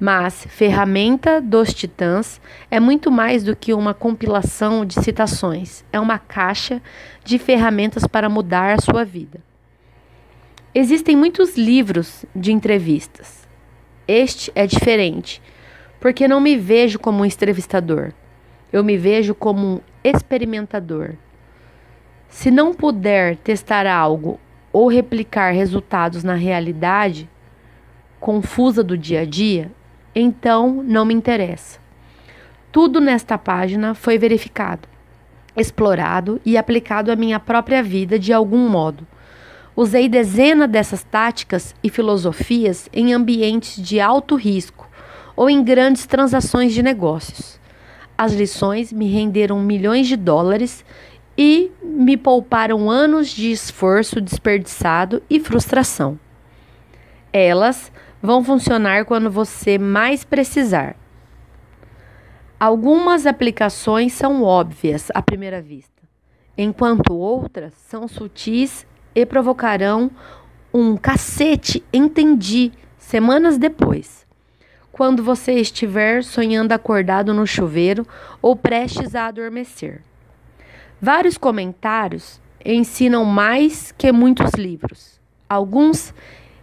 Mas 0.00 0.44
Ferramenta 0.48 1.40
dos 1.40 1.72
Titãs 1.72 2.40
é 2.68 2.80
muito 2.80 3.08
mais 3.08 3.44
do 3.44 3.54
que 3.54 3.72
uma 3.72 3.94
compilação 3.94 4.84
de 4.84 4.94
citações, 4.94 5.84
é 5.92 6.00
uma 6.00 6.18
caixa 6.18 6.82
de 7.22 7.38
ferramentas 7.38 8.04
para 8.04 8.28
mudar 8.28 8.72
a 8.72 8.80
sua 8.80 9.04
vida. 9.04 9.38
Existem 10.74 11.14
muitos 11.14 11.56
livros 11.56 12.24
de 12.34 12.50
entrevistas. 12.50 13.46
Este 14.08 14.50
é 14.54 14.66
diferente, 14.66 15.40
porque 16.00 16.26
não 16.26 16.40
me 16.40 16.56
vejo 16.56 16.98
como 16.98 17.20
um 17.20 17.24
entrevistador. 17.24 18.12
Eu 18.72 18.82
me 18.82 18.96
vejo 18.96 19.36
como 19.36 19.66
um 19.66 19.80
experimentador. 20.02 21.14
Se 22.28 22.50
não 22.50 22.74
puder 22.74 23.36
testar 23.36 23.86
algo 23.86 24.40
ou 24.72 24.88
replicar 24.88 25.52
resultados 25.52 26.22
na 26.22 26.34
realidade 26.34 27.28
confusa 28.20 28.84
do 28.84 28.96
dia 28.96 29.22
a 29.22 29.24
dia, 29.24 29.72
então 30.14 30.82
não 30.82 31.04
me 31.04 31.14
interessa. 31.14 31.80
Tudo 32.70 33.00
nesta 33.00 33.36
página 33.38 33.94
foi 33.94 34.18
verificado, 34.18 34.86
explorado 35.56 36.40
e 36.44 36.56
aplicado 36.56 37.10
à 37.10 37.16
minha 37.16 37.40
própria 37.40 37.82
vida 37.82 38.18
de 38.18 38.32
algum 38.32 38.68
modo. 38.68 39.06
Usei 39.74 40.08
dezenas 40.08 40.68
dessas 40.68 41.02
táticas 41.02 41.74
e 41.82 41.88
filosofias 41.88 42.88
em 42.92 43.12
ambientes 43.12 43.82
de 43.82 43.98
alto 43.98 44.36
risco 44.36 44.88
ou 45.34 45.48
em 45.48 45.64
grandes 45.64 46.06
transações 46.06 46.74
de 46.74 46.82
negócios. 46.82 47.58
As 48.16 48.34
lições 48.34 48.92
me 48.92 49.08
renderam 49.08 49.58
milhões 49.60 50.06
de 50.06 50.16
dólares 50.16 50.84
e 51.42 51.72
me 51.82 52.18
pouparam 52.18 52.90
anos 52.90 53.30
de 53.30 53.50
esforço 53.50 54.20
desperdiçado 54.20 55.22
e 55.30 55.40
frustração. 55.40 56.20
Elas 57.32 57.90
vão 58.20 58.44
funcionar 58.44 59.06
quando 59.06 59.30
você 59.30 59.78
mais 59.78 60.22
precisar. 60.22 60.96
Algumas 62.58 63.24
aplicações 63.24 64.12
são 64.12 64.42
óbvias 64.42 65.08
à 65.14 65.22
primeira 65.22 65.62
vista, 65.62 66.02
enquanto 66.58 67.14
outras 67.14 67.72
são 67.88 68.06
sutis 68.06 68.86
e 69.14 69.24
provocarão 69.24 70.10
um 70.74 70.94
cacete, 70.94 71.82
entendi, 71.90 72.70
semanas 72.98 73.56
depois 73.56 74.26
quando 74.92 75.22
você 75.22 75.54
estiver 75.54 76.22
sonhando 76.22 76.72
acordado 76.72 77.32
no 77.32 77.46
chuveiro 77.46 78.06
ou 78.42 78.54
prestes 78.54 79.14
a 79.14 79.28
adormecer. 79.28 80.02
Vários 81.02 81.38
comentários 81.38 82.38
ensinam 82.62 83.24
mais 83.24 83.90
que 83.96 84.12
muitos 84.12 84.52
livros. 84.52 85.18
Alguns 85.48 86.12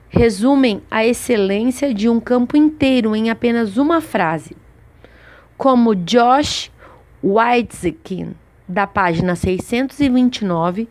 resumem 0.09 0.83
a 0.91 1.03
excelência 1.03 1.91
de 1.91 2.07
um 2.07 2.19
campo 2.19 2.55
inteiro 2.55 3.15
em 3.15 3.31
apenas 3.31 3.77
uma 3.77 3.99
frase, 3.99 4.55
como 5.57 5.95
Josh 5.95 6.71
Waitzkin, 7.23 8.35
da 8.67 8.85
página 8.85 9.35
629, 9.35 10.87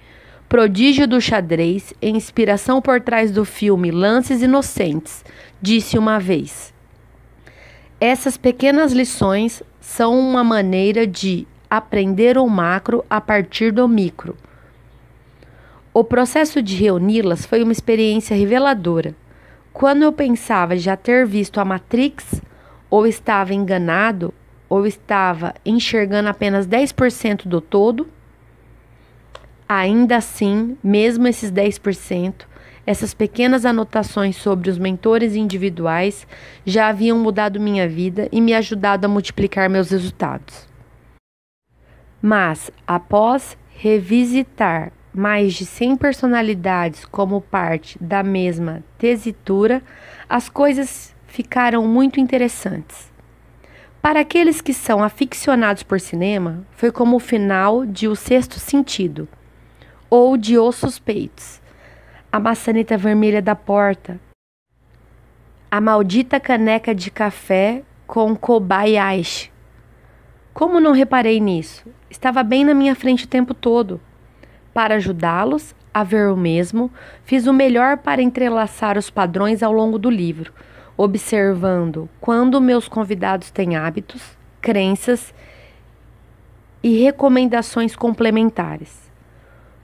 prodígio 0.49 1.07
do 1.07 1.21
xadrez 1.21 1.95
inspiração 2.03 2.83
por 2.83 3.01
trás 3.01 3.31
do 3.31 3.45
filme 3.45 3.93
Lances 3.93 4.43
Inocentes, 4.43 5.25
disse 5.63 5.97
uma 5.97 6.19
vez. 6.19 6.75
Essas 8.01 8.37
pequenas 8.37 8.93
lições 8.93 9.63
são 9.81 10.19
uma 10.19 10.43
maneira 10.43 11.07
de 11.07 11.47
aprender 11.71 12.39
o 12.39 12.49
macro 12.49 13.05
a 13.09 13.21
partir 13.21 13.73
do 13.73 13.87
micro. 13.89 14.37
O 15.93 16.05
processo 16.05 16.63
de 16.63 16.77
reuni-las 16.77 17.47
foi 17.47 17.63
uma 17.63 17.73
experiência 17.73 18.37
reveladora. 18.37 19.15
Quando 19.73 20.03
eu 20.03 20.13
pensava 20.13 20.77
já 20.77 20.97
ter 20.97 21.27
visto 21.27 21.59
a 21.59 21.65
Matrix, 21.65 22.43
ou 22.91 23.07
estava 23.07 23.55
enganado, 23.55 24.33
ou 24.69 24.87
estava 24.87 25.55
enxergando 25.65 26.29
apenas 26.29 26.67
10% 26.67 27.47
do 27.47 27.61
todo, 27.61 28.09
ainda 29.69 30.17
assim, 30.17 30.77
mesmo 30.83 31.27
esses 31.27 31.51
10%, 31.51 32.45
essas 32.87 33.13
pequenas 33.13 33.65
anotações 33.65 34.37
sobre 34.37 34.71
os 34.71 34.79
mentores 34.79 35.35
individuais 35.35 36.27
já 36.65 36.89
haviam 36.89 37.19
mudado 37.19 37.59
minha 37.59 37.89
vida 37.89 38.29
e 38.31 38.41
me 38.41 38.55
ajudado 38.55 39.07
a 39.07 39.09
multiplicar 39.09 39.69
meus 39.69 39.91
resultados. 39.91 40.66
Mas, 42.29 42.73
após 42.85 43.57
revisitar 43.69 44.91
mais 45.15 45.55
de 45.55 45.65
100 45.65 45.97
personalidades 45.97 47.05
como 47.05 47.41
parte 47.41 47.97
da 48.03 48.21
mesma 48.25 48.83
tesitura, 48.99 49.81
as 50.29 50.49
coisas 50.49 51.15
ficaram 51.29 51.87
muito 51.87 52.19
interessantes. 52.19 53.13
Para 54.03 54.19
aqueles 54.19 54.61
que 54.61 54.75
são 54.75 55.05
aficionados 55.05 55.85
por 55.85 56.01
cinema, 56.01 56.67
foi 56.73 56.91
como 56.91 57.15
o 57.15 57.21
final 57.21 57.87
de 57.87 58.09
O 58.09 58.17
Sexto 58.17 58.59
Sentido 58.59 59.29
ou 60.11 60.37
de 60.37 60.59
Os 60.59 60.75
Suspeitos 60.75 61.63
a 62.33 62.41
maçaneta 62.41 62.99
vermelha 62.99 63.41
da 63.41 63.55
porta, 63.55 64.19
a 65.71 65.81
maldita 65.81 66.41
caneca 66.41 66.93
de 66.93 67.09
café 67.09 67.85
com 68.05 68.35
Kobayashi. 68.35 69.53
Como 70.53 70.81
não 70.81 70.91
reparei 70.91 71.39
nisso? 71.39 71.89
Estava 72.11 72.43
bem 72.43 72.65
na 72.65 72.75
minha 72.75 72.95
frente 72.95 73.25
o 73.25 73.29
tempo 73.29 73.53
todo. 73.53 74.01
Para 74.73 74.97
ajudá-los 74.97 75.75
a 75.93 76.05
ver 76.05 76.31
o 76.31 76.37
mesmo, 76.37 76.91
fiz 77.25 77.47
o 77.47 77.53
melhor 77.53 77.97
para 77.97 78.23
entrelaçar 78.23 78.99
os 78.99 79.09
padrões 79.09 79.63
ao 79.63 79.73
longo 79.73 79.99
do 79.99 80.11
livro, 80.11 80.53
observando 80.97 82.09
quando 82.21 82.61
meus 82.61 82.87
convidados 82.87 83.51
têm 83.51 83.77
hábitos, 83.77 84.37
crenças 84.61 85.33
e 86.83 87.03
recomendações 87.03 87.97
complementares. 87.97 89.11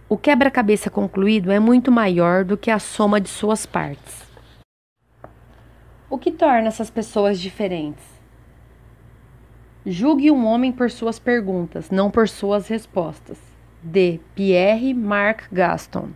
O 0.08 0.18
quebra-cabeça 0.18 0.90
concluído 0.90 1.50
é 1.50 1.58
muito 1.58 1.90
maior 1.90 2.44
do 2.44 2.58
que 2.58 2.70
a 2.70 2.78
soma 2.78 3.18
de 3.18 3.30
suas 3.30 3.64
partes. 3.64 4.22
O 6.10 6.18
que 6.18 6.30
torna 6.30 6.68
essas 6.68 6.90
pessoas 6.90 7.40
diferentes? 7.40 8.11
Julgue 9.84 10.30
um 10.30 10.46
homem 10.46 10.70
por 10.70 10.92
suas 10.92 11.18
perguntas, 11.18 11.90
não 11.90 12.08
por 12.08 12.28
suas 12.28 12.68
respostas. 12.68 13.36
De 13.82 14.20
Pierre 14.32 14.94
Marc 14.94 15.48
Gaston. 15.50 16.10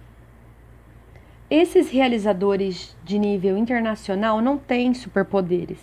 Esses 1.50 1.90
realizadores 1.90 2.96
de 3.02 3.18
nível 3.18 3.58
internacional 3.58 4.40
não 4.40 4.56
têm 4.56 4.94
superpoderes. 4.94 5.80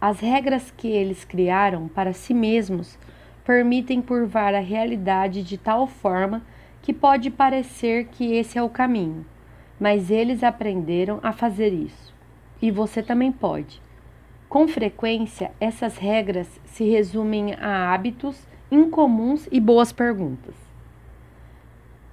As 0.00 0.20
regras 0.20 0.70
que 0.74 0.88
eles 0.88 1.22
criaram 1.22 1.86
para 1.86 2.14
si 2.14 2.32
mesmos 2.32 2.98
permitem 3.44 4.00
curvar 4.00 4.54
a 4.54 4.60
realidade 4.60 5.42
de 5.42 5.58
tal 5.58 5.86
forma 5.86 6.40
que 6.80 6.94
pode 6.94 7.28
parecer 7.28 8.06
que 8.06 8.32
esse 8.32 8.56
é 8.56 8.62
o 8.62 8.70
caminho, 8.70 9.26
mas 9.78 10.10
eles 10.10 10.42
aprenderam 10.42 11.20
a 11.22 11.30
fazer 11.30 11.74
isso. 11.74 12.14
E 12.62 12.70
você 12.70 13.02
também 13.02 13.30
pode. 13.30 13.81
Com 14.52 14.68
frequência, 14.68 15.50
essas 15.58 15.96
regras 15.96 16.46
se 16.66 16.84
resumem 16.84 17.54
a 17.54 17.90
hábitos 17.90 18.38
incomuns 18.70 19.48
e 19.50 19.58
boas 19.58 19.92
perguntas. 19.92 20.54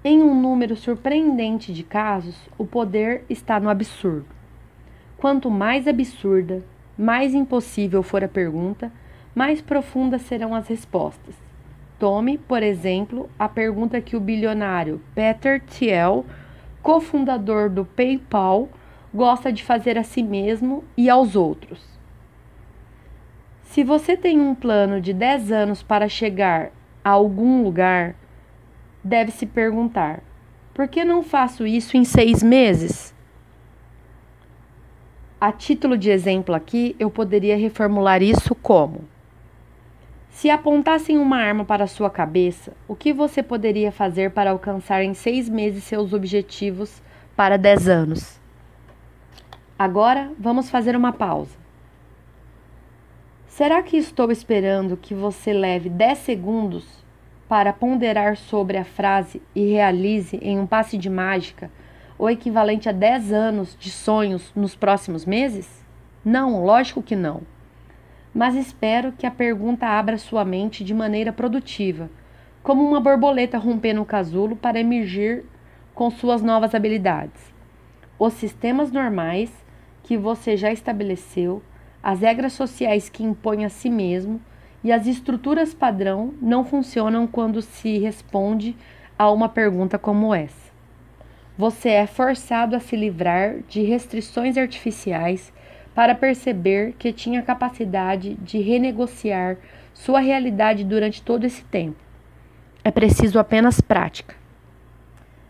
Em 0.05 0.23
um 0.23 0.39
número 0.39 0.73
surpreendente 0.77 1.73
de 1.73 1.83
casos, 1.83 2.39
o 2.57 2.65
poder 2.65 3.25
está 3.29 3.59
no 3.59 3.69
absurdo. 3.69 4.25
Quanto 5.17 5.51
mais 5.51 5.85
absurda, 5.85 6.63
mais 6.97 7.33
impossível 7.33 8.01
for 8.01 8.23
a 8.23 8.27
pergunta, 8.29 8.89
mais 9.35 9.59
profundas 9.59 10.21
serão 10.21 10.55
as 10.55 10.69
respostas. 10.69 11.35
Tome, 11.99 12.37
por 12.37 12.63
exemplo, 12.63 13.29
a 13.37 13.49
pergunta 13.49 13.99
que 13.99 14.15
o 14.15 14.21
bilionário 14.21 15.01
Peter 15.13 15.61
Thiel, 15.61 16.25
cofundador 16.81 17.69
do 17.69 17.83
PayPal, 17.83 18.69
gosta 19.13 19.51
de 19.51 19.61
fazer 19.61 19.97
a 19.97 20.05
si 20.05 20.23
mesmo 20.23 20.85
e 20.95 21.09
aos 21.09 21.35
outros. 21.35 21.98
Se 23.69 23.83
você 23.83 24.17
tem 24.17 24.41
um 24.41 24.55
plano 24.55 24.99
de 24.99 25.13
10 25.13 25.51
anos 25.51 25.83
para 25.83 26.09
chegar 26.09 26.71
a 27.03 27.11
algum 27.11 27.61
lugar, 27.61 28.15
deve 29.03 29.29
se 29.29 29.45
perguntar: 29.45 30.23
por 30.73 30.87
que 30.87 31.05
não 31.05 31.21
faço 31.21 31.67
isso 31.67 31.95
em 31.95 32.03
seis 32.03 32.41
meses? 32.41 33.13
A 35.39 35.51
título 35.51 35.99
de 35.99 36.09
exemplo 36.09 36.55
aqui, 36.55 36.95
eu 36.97 37.11
poderia 37.11 37.55
reformular 37.55 38.23
isso 38.23 38.55
como: 38.55 39.01
Se 40.31 40.49
apontassem 40.49 41.19
uma 41.19 41.37
arma 41.37 41.63
para 41.63 41.85
sua 41.85 42.09
cabeça, 42.09 42.73
o 42.87 42.95
que 42.95 43.13
você 43.13 43.43
poderia 43.43 43.91
fazer 43.91 44.31
para 44.31 44.49
alcançar 44.49 45.03
em 45.03 45.13
seis 45.13 45.47
meses 45.47 45.83
seus 45.83 46.11
objetivos 46.11 47.03
para 47.35 47.55
dez 47.55 47.87
anos? 47.87 48.41
Agora 49.77 50.31
vamos 50.39 50.71
fazer 50.71 50.95
uma 50.95 51.13
pausa. 51.13 51.68
Será 53.59 53.83
que 53.83 53.97
estou 53.97 54.31
esperando 54.31 54.95
que 54.95 55.13
você 55.13 55.51
leve 55.51 55.89
10 55.89 56.19
segundos 56.19 57.03
para 57.45 57.73
ponderar 57.73 58.37
sobre 58.37 58.77
a 58.77 58.85
frase 58.85 59.41
e 59.53 59.71
realize 59.71 60.39
em 60.41 60.57
um 60.57 60.65
passe 60.65 60.97
de 60.97 61.09
mágica 61.09 61.69
o 62.17 62.29
equivalente 62.29 62.87
a 62.87 62.93
10 62.93 63.33
anos 63.33 63.75
de 63.77 63.91
sonhos 63.91 64.49
nos 64.55 64.77
próximos 64.77 65.25
meses? 65.25 65.85
Não, 66.23 66.63
lógico 66.63 67.03
que 67.03 67.17
não. 67.17 67.41
Mas 68.33 68.55
espero 68.55 69.11
que 69.11 69.25
a 69.27 69.31
pergunta 69.31 69.85
abra 69.85 70.17
sua 70.17 70.45
mente 70.45 70.81
de 70.81 70.93
maneira 70.93 71.33
produtiva, 71.33 72.09
como 72.63 72.81
uma 72.81 73.01
borboleta 73.01 73.57
rompendo 73.57 74.01
o 74.01 74.05
casulo 74.05 74.55
para 74.55 74.79
emergir 74.79 75.43
com 75.93 76.09
suas 76.09 76.41
novas 76.41 76.73
habilidades. 76.73 77.53
Os 78.17 78.31
sistemas 78.35 78.89
normais 78.89 79.51
que 80.01 80.15
você 80.15 80.55
já 80.55 80.71
estabeleceu, 80.71 81.61
as 82.01 82.21
regras 82.21 82.53
sociais 82.53 83.09
que 83.09 83.23
impõe 83.23 83.65
a 83.65 83.69
si 83.69 83.89
mesmo 83.89 84.41
e 84.83 84.91
as 84.91 85.05
estruturas 85.05 85.73
padrão 85.73 86.33
não 86.41 86.63
funcionam 86.63 87.27
quando 87.27 87.61
se 87.61 87.97
responde 87.97 88.75
a 89.17 89.29
uma 89.29 89.49
pergunta 89.49 89.97
como 89.97 90.33
essa. 90.33 90.69
Você 91.57 91.89
é 91.89 92.07
forçado 92.07 92.75
a 92.75 92.79
se 92.79 92.95
livrar 92.95 93.57
de 93.67 93.81
restrições 93.81 94.57
artificiais 94.57 95.51
para 95.93 96.15
perceber 96.15 96.93
que 96.97 97.11
tinha 97.11 97.41
capacidade 97.41 98.35
de 98.35 98.59
renegociar 98.59 99.57
sua 99.93 100.21
realidade 100.21 100.85
durante 100.85 101.21
todo 101.21 101.43
esse 101.43 101.63
tempo. 101.65 101.97
É 102.81 102.89
preciso 102.89 103.37
apenas 103.37 103.81
prática. 103.81 104.35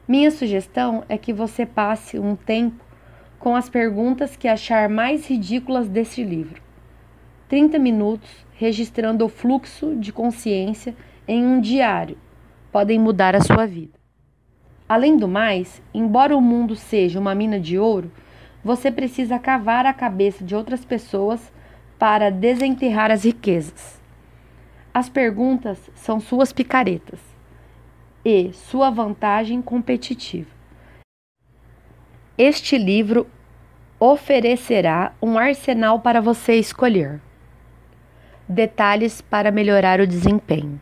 Minha 0.08 0.32
sugestão 0.32 1.04
é 1.08 1.20
que 1.20 1.32
você 1.32 1.68
passe 1.68 2.18
um 2.18 2.36
tempo 2.36 2.84
com 3.40 3.56
as 3.56 3.70
perguntas 3.70 4.36
que 4.36 4.48
achar 4.48 4.90
mais 4.90 5.28
ridículas 5.28 5.88
deste 5.88 6.24
livro. 6.24 6.62
30 7.48 7.80
minutos 7.80 8.30
registrando 8.54 9.26
o 9.26 9.30
fluxo 9.30 9.96
de 9.96 10.12
consciência 10.12 10.94
em 11.28 11.44
um 11.46 11.62
diário 11.62 12.18
podem 12.72 13.00
mudar 13.00 13.36
a 13.36 13.42
sua 13.42 13.66
vida. 13.66 13.98
Além 14.88 15.16
do 15.16 15.28
mais, 15.28 15.82
embora 15.94 16.36
o 16.36 16.42
mundo 16.42 16.76
seja 16.76 17.20
uma 17.20 17.34
mina 17.34 17.60
de 17.60 17.80
ouro, 17.80 18.12
você 18.64 18.92
precisa 18.92 19.40
cavar 19.40 19.86
a 19.86 19.94
cabeça 19.94 20.44
de 20.44 20.54
outras 20.54 20.84
pessoas 20.84 21.52
para 21.98 22.30
desenterrar 22.30 23.10
as 23.10 23.24
riquezas. 23.24 24.02
As 24.94 25.08
perguntas 25.08 25.90
são 25.96 26.20
suas 26.20 26.52
picaretas 26.52 27.20
e 28.26 28.52
sua 28.52 28.90
vantagem 28.90 29.62
competitiva. 29.62 30.59
Este 32.42 32.78
livro 32.78 33.28
oferecerá 34.00 35.12
um 35.22 35.38
arsenal 35.38 36.00
para 36.00 36.22
você 36.22 36.56
escolher. 36.56 37.20
Detalhes 38.48 39.20
para 39.20 39.52
melhorar 39.52 40.00
o 40.00 40.08
desempenho. 40.08 40.80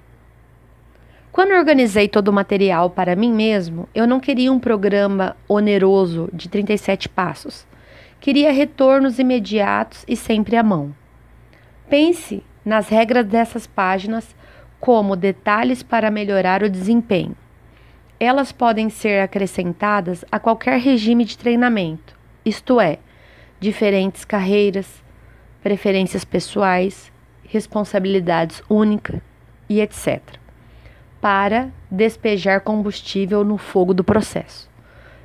Quando 1.32 1.56
organizei 1.56 2.08
todo 2.08 2.28
o 2.28 2.34
material 2.34 2.92
para 2.92 3.16
mim 3.16 3.34
mesmo, 3.34 3.90
eu 3.96 4.06
não 4.06 4.20
queria 4.20 4.54
um 4.54 4.60
programa 4.60 5.36
oneroso 5.48 6.30
de 6.32 6.48
37 6.48 7.10
passos. 7.10 7.66
Queria 8.20 8.52
retornos 8.52 9.18
imediatos 9.18 10.06
e 10.08 10.16
sempre 10.16 10.58
à 10.58 10.62
mão. 10.62 10.96
Pense 11.90 12.44
nas 12.64 12.88
regras 12.88 13.26
dessas 13.26 13.66
páginas 13.66 14.36
como 14.80 15.16
detalhes 15.16 15.82
para 15.82 16.12
melhorar 16.12 16.62
o 16.62 16.70
desempenho. 16.70 17.36
Elas 18.20 18.52
podem 18.52 18.90
ser 18.90 19.20
acrescentadas 19.22 20.26
a 20.32 20.40
qualquer 20.40 20.80
regime 20.80 21.24
de 21.24 21.38
treinamento, 21.38 22.18
isto 22.44 22.82
é, 22.82 22.98
diferentes 23.60 24.26
carreiras, 24.26 25.04
preferências 25.62 26.26
pessoais, 26.26 27.12
responsabilidades 27.44 28.64
únicas 28.68 29.22
e 29.70 29.80
etc., 29.80 30.20
para 31.22 31.70
despejar 31.92 32.62
combustível 32.62 33.44
no 33.44 33.58
fogo 33.58 33.94
do 33.94 34.04
processo. 34.04 34.68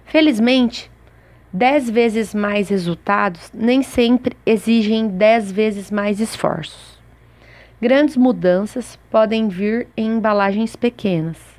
Felizmente, 0.05 0.91
dez 1.51 1.89
vezes 1.89 2.35
mais 2.35 2.69
resultados 2.69 3.51
nem 3.55 3.83
sempre 3.83 4.37
exigem 4.45 5.09
dez 5.09 5.51
vezes 5.51 5.91
mais 5.91 6.21
esforços. 6.21 6.99
Grandes 7.81 8.19
mudanças 8.19 8.99
podem 9.11 9.49
vir 9.49 9.89
em 9.97 10.17
embalagens 10.17 10.77
pequenas 10.77 11.52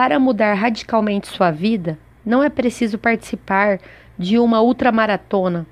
para 0.00 0.18
mudar 0.18 0.54
radicalmente 0.54 1.28
sua 1.28 1.50
vida, 1.50 1.98
não 2.24 2.42
é 2.42 2.48
preciso 2.48 2.96
participar 2.96 3.78
de 4.18 4.38
uma 4.38 4.62
ultramaratona, 4.62 5.66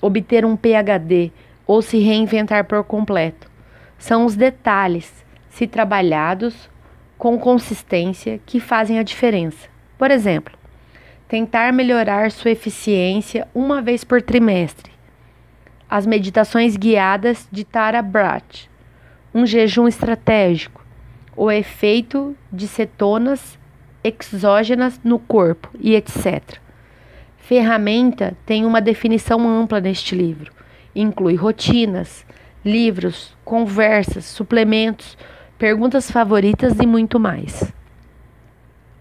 obter 0.00 0.46
um 0.46 0.56
PhD 0.56 1.30
ou 1.66 1.82
se 1.82 1.98
reinventar 1.98 2.64
por 2.64 2.82
completo. 2.84 3.50
São 3.98 4.24
os 4.24 4.34
detalhes, 4.34 5.22
se 5.50 5.66
trabalhados 5.66 6.70
com 7.18 7.38
consistência, 7.38 8.40
que 8.46 8.58
fazem 8.58 8.98
a 8.98 9.02
diferença. 9.02 9.68
Por 9.98 10.10
exemplo, 10.10 10.56
tentar 11.28 11.70
melhorar 11.70 12.30
sua 12.30 12.52
eficiência 12.52 13.46
uma 13.54 13.82
vez 13.82 14.04
por 14.04 14.22
trimestre. 14.22 14.90
As 15.86 16.06
meditações 16.06 16.78
guiadas 16.78 17.46
de 17.52 17.62
Tara 17.62 18.00
Brach. 18.00 18.70
Um 19.34 19.44
jejum 19.44 19.86
estratégico 19.86 20.86
o 21.36 21.50
efeito 21.50 22.34
de 22.50 22.66
cetonas 22.66 23.58
exógenas 24.06 25.00
no 25.02 25.18
corpo 25.18 25.70
e 25.78 25.94
etc. 25.94 26.58
Ferramenta 27.38 28.36
tem 28.44 28.64
uma 28.64 28.80
definição 28.80 29.48
ampla 29.48 29.80
neste 29.80 30.14
livro. 30.14 30.52
Inclui 30.94 31.34
rotinas, 31.34 32.26
livros, 32.64 33.36
conversas, 33.44 34.24
suplementos, 34.24 35.16
perguntas 35.58 36.10
favoritas 36.10 36.78
e 36.80 36.86
muito 36.86 37.20
mais. 37.20 37.72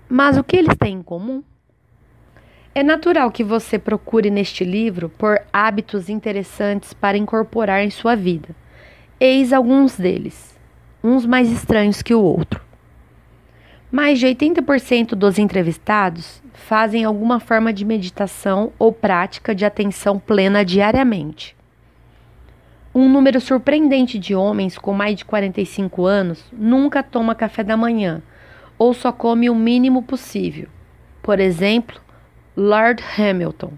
Mas 0.07 0.37
o 0.37 0.43
que 0.43 0.57
eles 0.57 0.75
têm 0.77 0.95
em 0.95 1.01
comum? 1.01 1.43
É 2.73 2.83
natural 2.83 3.31
que 3.31 3.43
você 3.43 3.79
procure 3.79 4.29
neste 4.29 4.63
livro 4.63 5.09
por 5.09 5.41
hábitos 5.51 6.09
interessantes 6.09 6.93
para 6.93 7.17
incorporar 7.17 7.83
em 7.83 7.89
sua 7.89 8.15
vida. 8.15 8.49
Eis 9.19 9.53
alguns 9.53 9.97
deles 9.97 10.55
uns 11.05 11.25
mais 11.25 11.51
estranhos 11.51 12.01
que 12.01 12.15
o 12.15 12.21
outro. 12.21 12.64
Mais 13.95 14.19
de 14.19 14.27
80% 14.27 15.15
dos 15.15 15.39
entrevistados 15.39 16.43
fazem 16.51 17.05
alguma 17.05 17.39
forma 17.39 17.71
de 17.71 17.85
meditação 17.85 18.73
ou 18.77 18.91
prática 18.91 19.55
de 19.55 19.63
atenção 19.63 20.19
plena 20.19 20.65
diariamente. 20.65 21.55
Um 22.93 23.07
número 23.07 23.39
surpreendente 23.39 24.19
de 24.19 24.35
homens 24.35 24.77
com 24.77 24.91
mais 24.91 25.15
de 25.15 25.23
45 25.23 26.05
anos 26.05 26.43
nunca 26.51 27.01
toma 27.01 27.33
café 27.33 27.63
da 27.63 27.77
manhã 27.77 28.21
ou 28.77 28.93
só 28.93 29.13
come 29.13 29.49
o 29.49 29.55
mínimo 29.55 30.03
possível. 30.03 30.67
Por 31.23 31.39
exemplo, 31.39 32.01
Lord 32.53 33.01
Hamilton, 33.17 33.71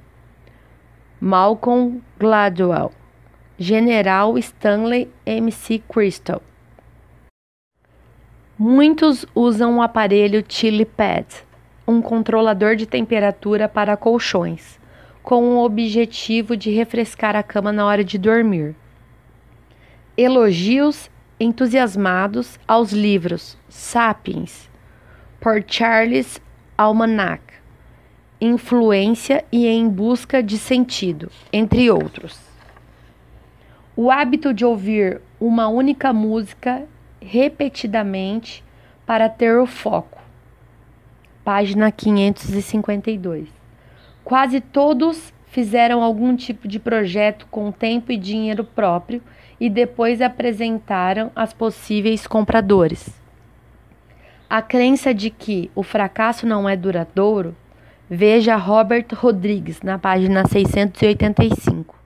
Malcolm 1.22 2.02
Gladwell, 2.18 2.92
General 3.60 4.36
Stanley 4.40 5.12
MC 5.28 5.78
Crystal. 5.88 6.42
Muitos 8.60 9.24
usam 9.36 9.78
o 9.78 9.82
aparelho 9.84 10.44
Chili 10.50 10.84
Pad, 10.84 11.28
um 11.88 12.02
controlador 12.02 12.76
de 12.76 12.88
temperatura 12.88 13.70
para 13.70 13.96
colchões, 13.96 14.80
com 15.22 15.50
o 15.50 15.64
objetivo 15.64 16.58
de 16.58 16.72
refrescar 16.72 17.36
a 17.36 17.44
cama 17.44 17.72
na 17.72 17.86
hora 17.86 18.04
de 18.04 18.18
dormir. 18.18 18.76
Elogios 20.18 21.08
entusiasmados 21.40 22.60
aos 22.68 22.92
livros 22.92 23.56
Sapiens, 23.70 24.68
por 25.40 25.64
Charles 25.68 26.42
Almanac, 26.76 27.44
Influência 28.42 29.46
e 29.52 29.68
Em 29.68 29.88
Busca 29.88 30.42
de 30.42 30.58
Sentido, 30.58 31.30
entre 31.54 31.92
outros. 31.92 32.40
O 33.96 34.10
hábito 34.10 34.52
de 34.52 34.66
ouvir 34.66 35.22
uma 35.40 35.68
única 35.68 36.12
música 36.12 36.88
repetidamente 37.28 38.64
para 39.06 39.28
ter 39.28 39.60
o 39.60 39.66
foco. 39.66 40.22
Página 41.44 41.92
552. 41.92 43.50
Quase 44.24 44.62
todos 44.62 45.34
fizeram 45.48 46.04
algum 46.04 46.36
tipo 46.36 46.68
de 46.68 46.80
projeto 46.80 47.48
com 47.50 47.72
tempo 47.72 48.12
e 48.12 48.18
dinheiro 48.18 48.64
próprio 48.64 49.22
e 49.60 49.70
depois 49.70 50.22
apresentaram 50.22 51.32
as 51.36 51.54
possíveis 51.54 52.28
compradores. 52.28 53.10
A 54.50 54.62
crença 54.62 55.14
de 55.14 55.30
que 55.30 55.70
o 55.76 55.84
fracasso 55.84 56.46
não 56.46 56.70
é 56.70 56.76
duradouro, 56.76 57.56
veja 58.10 58.56
Robert 58.56 59.08
Rodrigues 59.14 59.82
na 59.82 59.98
página 59.98 60.46
685. 60.48 61.97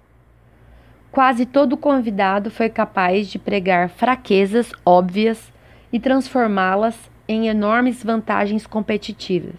Quase 1.11 1.45
todo 1.45 1.75
convidado 1.75 2.49
foi 2.49 2.69
capaz 2.69 3.27
de 3.27 3.37
pregar 3.37 3.89
fraquezas 3.89 4.71
óbvias 4.85 5.51
e 5.91 5.99
transformá-las 5.99 6.97
em 7.27 7.49
enormes 7.49 8.01
vantagens 8.01 8.65
competitivas. 8.65 9.55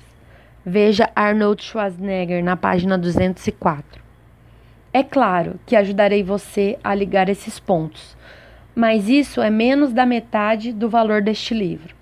Veja 0.65 1.11
Arnold 1.15 1.63
Schwarzenegger 1.63 2.43
na 2.43 2.57
página 2.57 2.97
204. 2.97 4.03
É 4.95 5.03
claro 5.03 5.61
que 5.67 5.77
ajudarei 5.77 6.23
você 6.23 6.79
a 6.83 6.95
ligar 6.95 7.29
esses 7.29 7.61
pontos, 7.61 8.17
mas 8.75 9.11
isso 9.11 9.43
é 9.43 9.51
menos 9.51 9.93
da 9.93 10.07
metade 10.07 10.73
do 10.73 10.89
valor 10.89 11.21
deste 11.21 11.53
livro. 11.53 11.95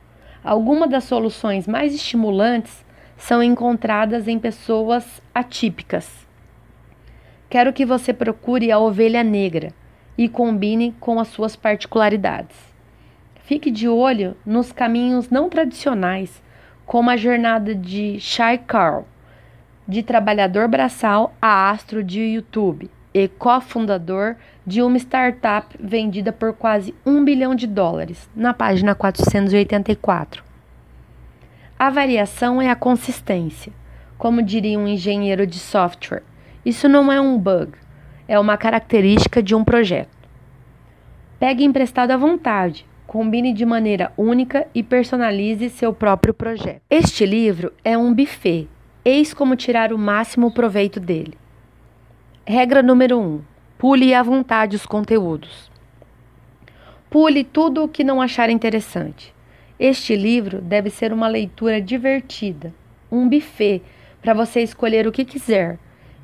Algumas 0.44 0.88
das 0.88 1.02
soluções 1.02 1.66
mais 1.66 1.92
estimulantes 1.92 2.84
são 3.16 3.42
encontradas 3.42 4.28
em 4.28 4.38
pessoas 4.38 5.20
atípicas 5.34 6.29
Quero 7.50 7.72
que 7.72 7.84
você 7.84 8.12
procure 8.12 8.70
a 8.70 8.78
ovelha 8.78 9.24
negra 9.24 9.72
e 10.16 10.28
combine 10.28 10.94
com 11.00 11.18
as 11.18 11.26
suas 11.26 11.56
particularidades. 11.56 12.56
Fique 13.42 13.72
de 13.72 13.88
olho 13.88 14.36
nos 14.46 14.70
caminhos 14.70 15.28
não 15.30 15.50
tradicionais, 15.50 16.40
como 16.86 17.10
a 17.10 17.16
jornada 17.16 17.74
de 17.74 18.20
Shai 18.20 18.56
Carl, 18.56 19.04
de 19.86 20.00
trabalhador 20.04 20.68
braçal 20.68 21.34
a 21.42 21.70
astro 21.70 22.04
de 22.04 22.20
YouTube 22.20 22.88
e 23.12 23.26
cofundador 23.26 24.36
de 24.64 24.80
uma 24.80 24.96
startup 24.98 25.76
vendida 25.80 26.32
por 26.32 26.52
quase 26.52 26.94
um 27.04 27.24
bilhão 27.24 27.56
de 27.56 27.66
dólares, 27.66 28.30
na 28.36 28.54
página 28.54 28.94
484. 28.94 30.44
A 31.76 31.90
variação 31.90 32.62
é 32.62 32.70
a 32.70 32.76
consistência, 32.76 33.72
como 34.16 34.40
diria 34.40 34.78
um 34.78 34.86
engenheiro 34.86 35.44
de 35.44 35.58
software. 35.58 36.29
Isso 36.64 36.88
não 36.90 37.10
é 37.10 37.18
um 37.18 37.38
bug, 37.38 37.72
é 38.28 38.38
uma 38.38 38.56
característica 38.58 39.42
de 39.42 39.54
um 39.54 39.64
projeto. 39.64 40.14
Pegue 41.38 41.64
emprestado 41.64 42.10
à 42.10 42.18
vontade, 42.18 42.86
combine 43.06 43.54
de 43.54 43.64
maneira 43.64 44.12
única 44.14 44.68
e 44.74 44.82
personalize 44.82 45.70
seu 45.70 45.90
próprio 45.94 46.34
projeto. 46.34 46.82
Este 46.90 47.24
livro 47.24 47.72
é 47.82 47.96
um 47.96 48.12
buffet, 48.12 48.68
eis 49.02 49.32
como 49.32 49.56
tirar 49.56 49.90
o 49.90 49.98
máximo 49.98 50.52
proveito 50.52 51.00
dele. 51.00 51.32
Regra 52.46 52.82
número 52.82 53.18
1: 53.18 53.22
um, 53.22 53.40
pule 53.78 54.12
à 54.12 54.22
vontade 54.22 54.76
os 54.76 54.84
conteúdos. 54.84 55.70
Pule 57.08 57.42
tudo 57.42 57.84
o 57.84 57.88
que 57.88 58.04
não 58.04 58.20
achar 58.20 58.50
interessante. 58.50 59.34
Este 59.78 60.14
livro 60.14 60.60
deve 60.60 60.90
ser 60.90 61.10
uma 61.10 61.26
leitura 61.26 61.80
divertida, 61.80 62.74
um 63.10 63.26
buffet 63.26 63.80
para 64.20 64.34
você 64.34 64.60
escolher 64.60 65.06
o 65.06 65.12
que 65.12 65.24
quiser 65.24 65.78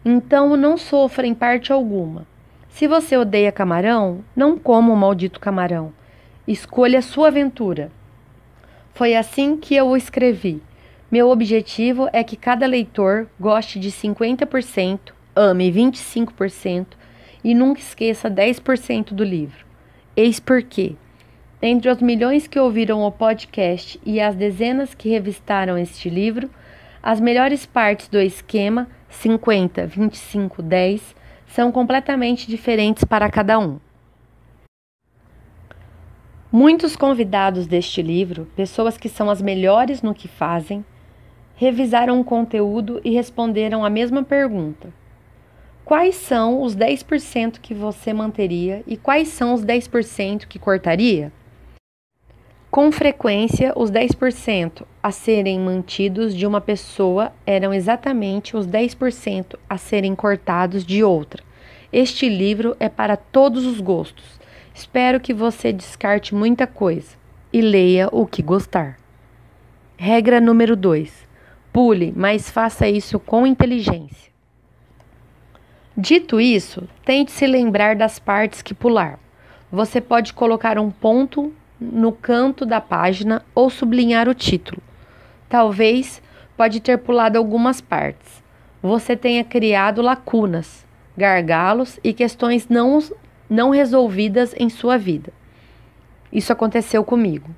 então 0.09 0.57
não 0.57 0.79
sofra 0.79 1.27
em 1.27 1.35
parte 1.35 1.73
alguma. 1.73 2.29
Se 2.69 2.87
você 2.87 3.17
odeia 3.17 3.51
camarão, 3.51 4.25
não 4.37 4.57
coma 4.57 4.93
o 4.93 4.97
maldito 4.97 5.41
camarão. 5.41 5.93
Escolha 6.47 7.03
sua 7.03 7.27
aventura. 7.27 7.91
Foi 8.95 9.17
assim 9.17 9.57
que 9.57 9.75
eu 9.75 9.89
o 9.89 9.97
escrevi. 9.97 10.63
Meu 11.11 11.29
objetivo 11.29 12.09
é 12.13 12.23
que 12.23 12.37
cada 12.37 12.67
leitor 12.67 13.27
goste 13.39 13.81
de 13.81 13.91
50%, 13.91 15.13
ame 15.35 15.73
25% 15.73 16.87
e 17.43 17.53
nunca 17.53 17.81
esqueça 17.81 18.31
10% 18.31 19.13
do 19.13 19.25
livro. 19.25 19.67
Eis 20.17 20.39
porquê. 20.39 20.95
Entre 21.61 21.91
os 21.91 22.01
milhões 22.01 22.47
que 22.47 22.61
ouviram 22.61 23.03
o 23.03 23.11
podcast 23.11 24.01
e 24.07 24.21
as 24.21 24.37
dezenas 24.37 24.95
que 24.95 25.09
revistaram 25.09 25.77
este 25.77 26.09
livro, 26.09 26.49
as 27.03 27.19
melhores 27.19 27.67
partes 27.67 28.07
do 28.07 28.21
esquema 28.21 28.87
50, 29.09 29.87
25, 29.87 30.63
10 30.63 31.15
são 31.47 31.73
completamente 31.73 32.47
diferentes 32.49 33.05
para 33.05 33.31
cada 33.31 33.59
um. 33.59 33.79
Muitos 36.51 36.97
convidados 36.97 37.67
deste 37.67 38.01
livro, 38.01 38.47
pessoas 38.57 38.97
que 38.97 39.09
são 39.09 39.29
as 39.29 39.43
melhores 39.43 40.03
no 40.03 40.15
que 40.15 40.29
fazem, 40.29 40.85
revisaram 41.55 42.21
o 42.21 42.25
conteúdo 42.25 43.01
e 43.05 43.11
responderam 43.11 43.85
a 43.85 43.91
mesma 43.91 44.23
pergunta: 44.23 44.93
Quais 45.85 46.15
são 46.15 46.63
os 46.63 46.77
10% 46.77 47.59
que 47.61 47.75
você 47.75 48.13
manteria 48.13 48.83
e 48.87 48.97
quais 48.97 49.29
são 49.29 49.55
os 49.55 49.65
10% 49.65 50.47
que 50.47 50.59
cortaria? 50.59 51.33
Com 52.77 52.93
frequência, 52.93 53.73
os 53.75 53.91
10% 53.91 54.83
a 55.03 55.11
serem 55.11 55.59
mantidos 55.59 56.35
de 56.35 56.47
uma 56.47 56.61
pessoa 56.61 57.33
eram 57.47 57.73
exatamente 57.73 58.55
os 58.55 58.67
10% 58.67 59.59
a 59.67 59.79
serem 59.79 60.15
cortados 60.15 60.85
de 60.85 61.03
outra. 61.03 61.43
Este 61.91 62.29
livro 62.29 62.77
é 62.79 62.91
para 62.91 63.17
todos 63.17 63.65
os 63.65 63.81
gostos. 63.81 64.39
Espero 64.75 65.19
que 65.19 65.33
você 65.33 65.73
descarte 65.73 66.35
muita 66.35 66.67
coisa 66.67 67.17
e 67.51 67.63
leia 67.63 68.11
o 68.13 68.27
que 68.27 68.43
gostar. 68.43 68.99
Regra 69.97 70.39
número 70.39 70.77
2: 70.77 71.27
pule, 71.73 72.13
mas 72.15 72.51
faça 72.51 72.87
isso 72.87 73.19
com 73.19 73.47
inteligência. 73.47 74.31
Dito 75.97 76.39
isso, 76.39 76.87
tente 77.07 77.33
se 77.33 77.47
lembrar 77.47 77.97
das 77.97 78.19
partes 78.19 78.61
que 78.61 78.75
pular. 78.75 79.19
Você 79.73 79.99
pode 79.99 80.35
colocar 80.35 80.79
um 80.79 80.91
ponto 80.91 81.55
no 81.81 82.13
canto 82.13 82.65
da 82.65 82.81
página 82.81 83.43
ou 83.55 83.69
sublinhar 83.69 84.29
o 84.29 84.35
título. 84.35 84.83
Talvez 85.49 86.23
pode 86.57 86.81
ter 86.81 86.99
pulado 86.99 87.39
algumas 87.39 87.81
partes. 87.81 88.43
Você 88.83 89.17
tenha 89.17 89.45
criado 89.45 90.03
lacunas, 90.03 90.87
gargalos 91.17 91.99
e 92.03 92.13
questões 92.13 92.69
não, 92.69 92.99
não 93.49 93.71
resolvidas 93.71 94.55
em 94.59 94.69
sua 94.69 94.97
vida. 94.97 95.33
Isso 96.33 96.53
aconteceu 96.53 97.05
comigo. 97.05 97.51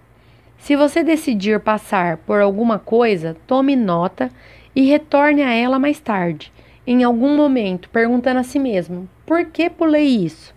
Se 0.59 0.77
você 0.77 1.03
decidir 1.03 1.61
passar 1.61 2.19
por 2.19 2.41
alguma 2.41 2.79
coisa, 2.79 3.37
tome 3.47 3.77
nota 3.77 4.31
e 4.75 4.83
retorne 4.83 5.43
a 5.43 5.53
ela 5.53 5.79
mais 5.79 6.01
tarde, 6.01 6.53
em 6.87 7.05
algum 7.05 7.37
momento, 7.37 7.89
perguntando 7.91 8.41
a 8.41 8.43
si 8.43 8.59
mesmo: 8.59 9.09
por 9.25 9.45
que 9.47 9.71
pulei 9.71 10.07
isso? 10.07 10.55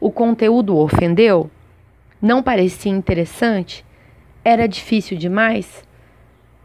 O 0.00 0.10
conteúdo 0.10 0.76
ofendeu? 0.76 1.50
Não 2.22 2.40
parecia 2.40 2.92
interessante? 2.92 3.84
Era 4.44 4.68
difícil 4.68 5.18
demais? 5.18 5.84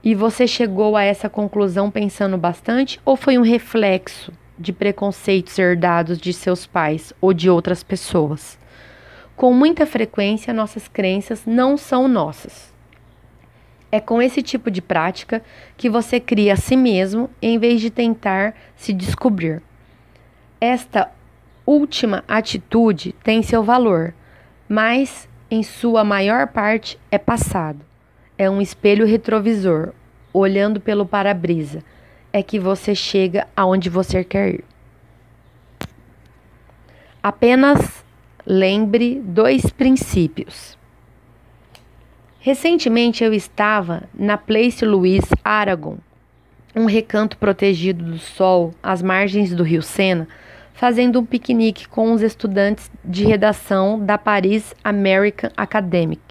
E 0.03 0.13
você 0.13 0.45
chegou 0.45 0.95
a 0.95 1.03
essa 1.03 1.27
conclusão 1.27 1.89
pensando 1.89 2.37
bastante 2.37 3.01
ou 3.03 3.15
foi 3.15 3.39
um 3.39 3.41
reflexo 3.41 4.31
de 4.57 4.71
preconceitos 4.71 5.57
herdados 5.57 6.19
de 6.19 6.31
seus 6.31 6.67
pais 6.67 7.11
ou 7.19 7.33
de 7.33 7.49
outras 7.49 7.81
pessoas? 7.81 8.59
Com 9.35 9.51
muita 9.51 9.87
frequência, 9.87 10.53
nossas 10.53 10.87
crenças 10.87 11.43
não 11.43 11.75
são 11.75 12.07
nossas. 12.07 12.71
É 13.91 13.99
com 13.99 14.21
esse 14.21 14.43
tipo 14.43 14.69
de 14.69 14.81
prática 14.81 15.41
que 15.75 15.89
você 15.89 16.19
cria 16.19 16.53
a 16.53 16.57
si 16.57 16.75
mesmo 16.75 17.31
em 17.41 17.57
vez 17.57 17.81
de 17.81 17.89
tentar 17.89 18.53
se 18.75 18.93
descobrir. 18.93 19.63
Esta 20.61 21.11
última 21.65 22.23
atitude 22.27 23.15
tem 23.23 23.41
seu 23.41 23.63
valor, 23.63 24.13
mas 24.69 25.27
em 25.49 25.63
sua 25.63 26.03
maior 26.03 26.47
parte, 26.47 26.99
é 27.09 27.17
passado. 27.17 27.79
É 28.37 28.49
um 28.49 28.61
espelho 28.61 29.05
retrovisor, 29.05 29.93
olhando 30.33 30.79
pelo 30.79 31.05
para-brisa. 31.05 31.83
É 32.31 32.43
que 32.43 32.59
você 32.59 32.93
chega 32.93 33.47
aonde 33.55 33.89
você 33.89 34.23
quer 34.23 34.55
ir. 34.55 34.65
Apenas 37.23 38.05
lembre 38.45 39.21
dois 39.23 39.69
princípios. 39.69 40.77
Recentemente 42.39 43.23
eu 43.23 43.33
estava 43.33 44.03
na 44.13 44.37
Place 44.37 44.85
Louis 44.85 45.25
Aragon, 45.43 45.97
um 46.75 46.85
recanto 46.85 47.37
protegido 47.37 48.05
do 48.05 48.19
sol 48.19 48.73
às 48.81 49.01
margens 49.01 49.53
do 49.53 49.63
rio 49.63 49.81
Sena 49.81 50.27
fazendo 50.77 51.19
um 51.19 51.25
piquenique 51.25 51.87
com 51.87 52.11
os 52.11 52.21
estudantes 52.21 52.91
de 53.03 53.25
redação 53.25 53.99
da 53.99 54.15
Paris 54.15 54.75
American 54.83 55.49
Academic. 55.57 56.21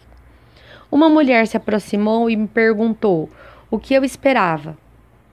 Uma 0.89 1.09
mulher 1.09 1.49
se 1.49 1.57
aproximou 1.57 2.31
e 2.31 2.37
me 2.37 2.47
perguntou 2.47 3.29
o 3.69 3.77
que 3.77 3.93
eu 3.93 4.05
esperava, 4.05 4.79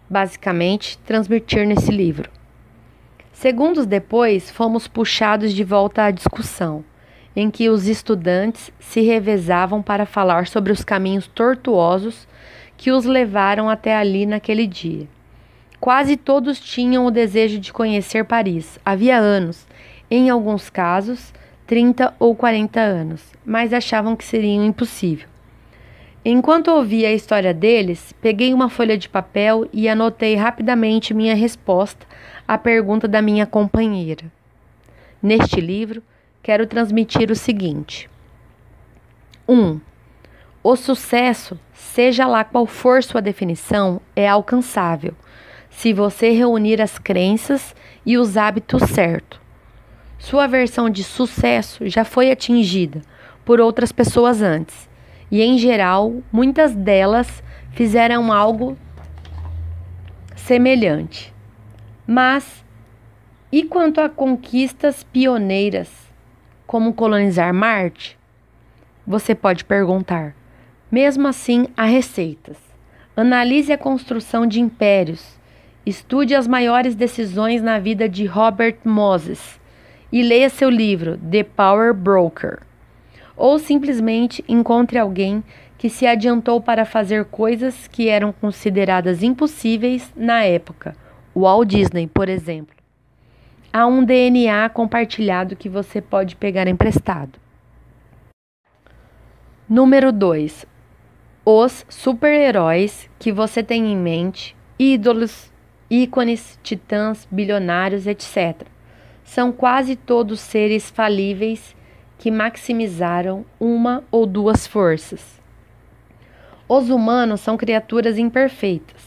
basicamente, 0.09 0.97
transmitir 1.05 1.67
nesse 1.67 1.91
livro. 1.91 2.27
Segundos 3.31 3.85
depois, 3.85 4.49
fomos 4.49 4.87
puxados 4.87 5.53
de 5.53 5.63
volta 5.63 6.05
à 6.05 6.11
discussão, 6.11 6.83
em 7.35 7.51
que 7.51 7.69
os 7.69 7.87
estudantes 7.87 8.71
se 8.79 9.01
revezavam 9.01 9.83
para 9.83 10.07
falar 10.07 10.47
sobre 10.47 10.71
os 10.71 10.83
caminhos 10.83 11.27
tortuosos 11.27 12.27
que 12.75 12.91
os 12.91 13.05
levaram 13.05 13.69
até 13.69 13.95
ali 13.95 14.25
naquele 14.25 14.65
dia. 14.65 15.07
Quase 15.83 16.15
todos 16.15 16.61
tinham 16.61 17.05
o 17.05 17.11
desejo 17.11 17.59
de 17.59 17.73
conhecer 17.73 18.23
Paris, 18.23 18.79
havia 18.85 19.17
anos, 19.17 19.67
em 20.09 20.29
alguns 20.29 20.69
casos, 20.69 21.33
30 21.67 22.13
ou 22.17 22.33
40 22.33 22.79
anos, 22.79 23.21
mas 23.45 23.73
achavam 23.73 24.15
que 24.15 24.23
seria 24.23 24.55
impossível. 24.55 25.27
Enquanto 26.23 26.69
ouvia 26.69 27.09
a 27.09 27.13
história 27.13 27.53
deles, 27.53 28.15
peguei 28.21 28.53
uma 28.53 28.69
folha 28.69 28.97
de 28.97 29.09
papel 29.09 29.67
e 29.73 29.89
anotei 29.89 30.35
rapidamente 30.35 31.13
minha 31.13 31.35
resposta 31.35 32.07
à 32.47 32.57
pergunta 32.57 33.05
da 33.05 33.21
minha 33.21 33.45
companheira. 33.45 34.31
Neste 35.21 35.59
livro, 35.59 36.01
quero 36.41 36.65
transmitir 36.65 37.29
o 37.29 37.35
seguinte: 37.35 38.09
1. 39.45 39.53
Um, 39.53 39.81
o 40.63 40.77
sucesso, 40.77 41.59
seja 41.73 42.25
lá 42.25 42.45
qual 42.45 42.65
for 42.65 43.03
sua 43.03 43.21
definição, 43.21 43.99
é 44.15 44.25
alcançável 44.25 45.13
se 45.73 45.91
você 45.91 46.29
reunir 46.29 46.81
as 46.81 46.97
crenças 46.97 47.75
e 48.05 48.17
os 48.17 48.37
hábitos 48.37 48.83
certos. 48.83 49.39
Sua 50.17 50.47
versão 50.47 50.89
de 50.89 51.03
sucesso 51.03 51.87
já 51.89 52.05
foi 52.05 52.31
atingida 52.31 53.01
por 53.43 53.59
outras 53.59 53.91
pessoas 53.91 54.41
antes, 54.41 54.89
e 55.29 55.41
em 55.41 55.57
geral, 55.57 56.21
muitas 56.31 56.73
delas 56.73 57.43
fizeram 57.71 58.31
algo 58.31 58.77
semelhante. 60.35 61.33
Mas 62.07 62.63
e 63.51 63.63
quanto 63.63 63.99
a 63.99 64.09
conquistas 64.09 65.03
pioneiras, 65.03 65.91
como 66.65 66.93
colonizar 66.93 67.53
Marte? 67.53 68.17
Você 69.05 69.35
pode 69.35 69.65
perguntar. 69.65 70.35
Mesmo 70.89 71.27
assim, 71.27 71.67
há 71.75 71.85
receitas. 71.85 72.57
Analise 73.15 73.73
a 73.73 73.77
construção 73.77 74.47
de 74.47 74.61
impérios. 74.61 75.42
Estude 75.85 76.33
as 76.33 76.47
maiores 76.47 76.95
decisões 76.95 77.61
na 77.61 77.77
vida 77.77 78.07
de 78.07 78.25
Robert 78.25 78.77
Moses 78.85 79.59
e 80.09 80.23
leia 80.23 80.49
seu 80.49 80.69
livro 80.69 81.17
The 81.17 81.43
Power 81.43 81.93
Broker. 81.93 82.59
Ou 83.35 83.59
simplesmente 83.59 84.45
encontre 84.47 84.97
alguém 84.97 85.43
que 85.77 85.89
se 85.89 86.07
adiantou 86.07 86.61
para 86.61 86.85
fazer 86.85 87.25
coisas 87.25 87.87
que 87.87 88.07
eram 88.07 88.31
consideradas 88.31 89.21
impossíveis 89.21 90.13
na 90.15 90.45
época. 90.45 90.95
Walt 91.35 91.67
Disney, 91.67 92.07
por 92.07 92.29
exemplo. 92.29 92.73
Há 93.73 93.85
um 93.85 94.05
DNA 94.05 94.69
compartilhado 94.69 95.55
que 95.55 95.67
você 95.67 95.99
pode 95.99 96.37
pegar 96.37 96.67
emprestado. 96.67 97.37
Número 99.67 100.13
2. 100.13 100.65
Os 101.43 101.85
super-heróis 101.89 103.09
que 103.19 103.33
você 103.33 103.61
tem 103.61 103.91
em 103.91 103.97
mente, 103.97 104.55
ídolos, 104.79 105.52
ícones, 106.01 106.59
titãs, 106.63 107.27
bilionários, 107.29 108.07
etc 108.07 108.67
são 109.23 109.51
quase 109.51 109.95
todos 109.95 110.39
seres 110.39 110.89
falíveis 110.89 111.75
que 112.17 112.29
maximizaram 112.29 113.45
uma 113.59 114.03
ou 114.11 114.25
duas 114.25 114.67
forças. 114.67 115.41
Os 116.67 116.89
humanos 116.89 117.41
são 117.41 117.57
criaturas 117.57 118.17
imperfeitas. 118.17 119.01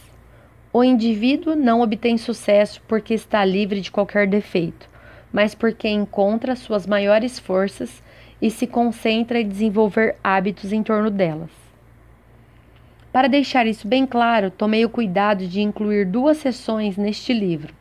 O 0.73 0.85
indivíduo 0.85 1.55
não 1.55 1.81
obtém 1.81 2.19
sucesso 2.19 2.83
porque 2.87 3.15
está 3.15 3.45
livre 3.45 3.81
de 3.81 3.91
qualquer 3.91 4.27
defeito, 4.27 4.89
mas 5.33 5.55
porque 5.55 5.89
encontra 5.89 6.57
suas 6.57 6.87
maiores 6.87 7.39
forças 7.39 8.03
e 8.43 8.51
se 8.51 8.67
concentra 8.67 9.41
em 9.41 9.49
desenvolver 9.49 10.17
hábitos 10.23 10.73
em 10.73 10.83
torno 10.83 11.11
delas. 11.11 11.66
Para 13.17 13.31
deixar 13.31 13.67
isso 13.67 13.89
bem 13.89 14.05
claro, 14.05 14.51
tomei 14.51 14.85
o 14.85 14.91
cuidado 14.91 15.47
de 15.47 15.63
incluir 15.63 16.05
duas 16.05 16.37
sessões 16.37 16.99
neste 16.99 17.33
livro 17.33 17.75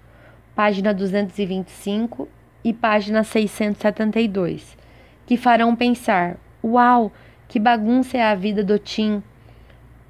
página 0.55 0.93
225 0.93 2.25
e 2.63 2.71
página 2.71 3.21
672, 3.21 4.77
que 5.25 5.35
farão 5.35 5.75
pensar: 5.75 6.37
uau, 6.63 7.11
que 7.49 7.59
bagunça 7.59 8.17
é 8.17 8.23
a 8.23 8.33
vida 8.33 8.63
do 8.63 8.79
Tim! 8.79 9.21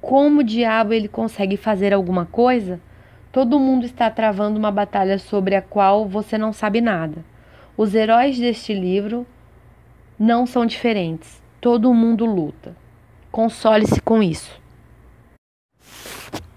Como 0.00 0.44
diabo 0.44 0.92
ele 0.92 1.08
consegue 1.08 1.56
fazer 1.56 1.92
alguma 1.92 2.24
coisa? 2.26 2.80
Todo 3.32 3.58
mundo 3.58 3.84
está 3.84 4.08
travando 4.08 4.56
uma 4.56 4.70
batalha 4.70 5.18
sobre 5.18 5.56
a 5.56 5.60
qual 5.60 6.06
você 6.06 6.38
não 6.38 6.52
sabe 6.52 6.80
nada. 6.80 7.24
Os 7.76 7.96
heróis 7.96 8.38
deste 8.38 8.72
livro 8.72 9.26
não 10.16 10.46
são 10.46 10.64
diferentes. 10.64 11.42
Todo 11.60 11.92
mundo 11.92 12.24
luta. 12.24 12.76
Console-se 13.32 14.00
com 14.00 14.22
isso. 14.22 14.64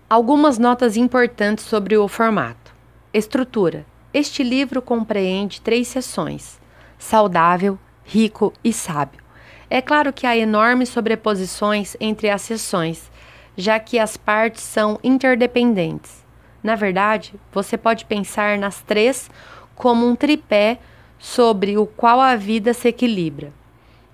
Algumas 0.09 0.57
notas 0.57 0.97
importantes 0.97 1.63
sobre 1.65 1.95
o 1.95 2.07
formato. 2.07 2.73
Estrutura. 3.13 3.85
Este 4.11 4.41
livro 4.41 4.81
compreende 4.81 5.61
três 5.61 5.87
seções: 5.87 6.59
saudável, 6.97 7.77
rico 8.03 8.51
e 8.63 8.73
sábio. 8.73 9.21
É 9.69 9.83
claro 9.83 10.11
que 10.11 10.25
há 10.25 10.35
enormes 10.35 10.89
sobreposições 10.89 11.95
entre 11.99 12.27
as 12.27 12.41
seções, 12.41 13.11
já 13.55 13.79
que 13.79 13.99
as 13.99 14.17
partes 14.17 14.63
são 14.63 14.99
interdependentes. 15.03 16.25
Na 16.63 16.73
verdade, 16.73 17.35
você 17.51 17.77
pode 17.77 18.05
pensar 18.05 18.57
nas 18.57 18.81
três 18.81 19.29
como 19.75 20.07
um 20.07 20.15
tripé 20.15 20.79
sobre 21.19 21.77
o 21.77 21.85
qual 21.85 22.19
a 22.19 22.35
vida 22.35 22.73
se 22.73 22.87
equilibra. 22.87 23.53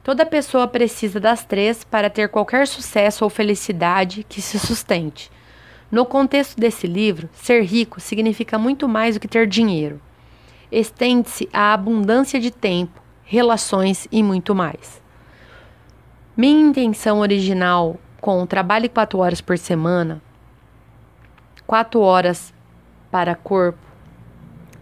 Toda 0.03 0.25
pessoa 0.25 0.67
precisa 0.67 1.21
das 1.21 1.45
três 1.45 1.85
para 1.85 2.09
ter 2.09 2.27
qualquer 2.27 2.67
sucesso 2.67 3.23
ou 3.23 3.29
felicidade 3.29 4.25
que 4.27 4.41
se 4.41 4.59
sustente. 4.59 5.33
No 5.95 6.05
contexto 6.05 6.59
desse 6.59 6.87
livro, 6.87 7.29
ser 7.31 7.63
rico 7.63 8.01
significa 8.01 8.59
muito 8.59 8.85
mais 8.85 9.15
do 9.15 9.19
que 9.21 9.29
ter 9.29 9.47
dinheiro. 9.47 10.01
Estende-se 10.69 11.47
à 11.53 11.71
abundância 11.71 12.37
de 12.37 12.51
tempo, 12.51 13.01
relações 13.23 14.05
e 14.11 14.21
muito 14.21 14.53
mais. 14.53 15.01
Minha 16.35 16.67
intenção 16.67 17.19
original 17.19 17.97
com 18.19 18.43
o 18.43 18.45
trabalho 18.45 18.89
quatro 18.89 19.19
horas 19.19 19.39
por 19.39 19.57
semana, 19.57 20.21
quatro 21.65 22.01
horas 22.01 22.53
para 23.09 23.33
corpo 23.33 23.79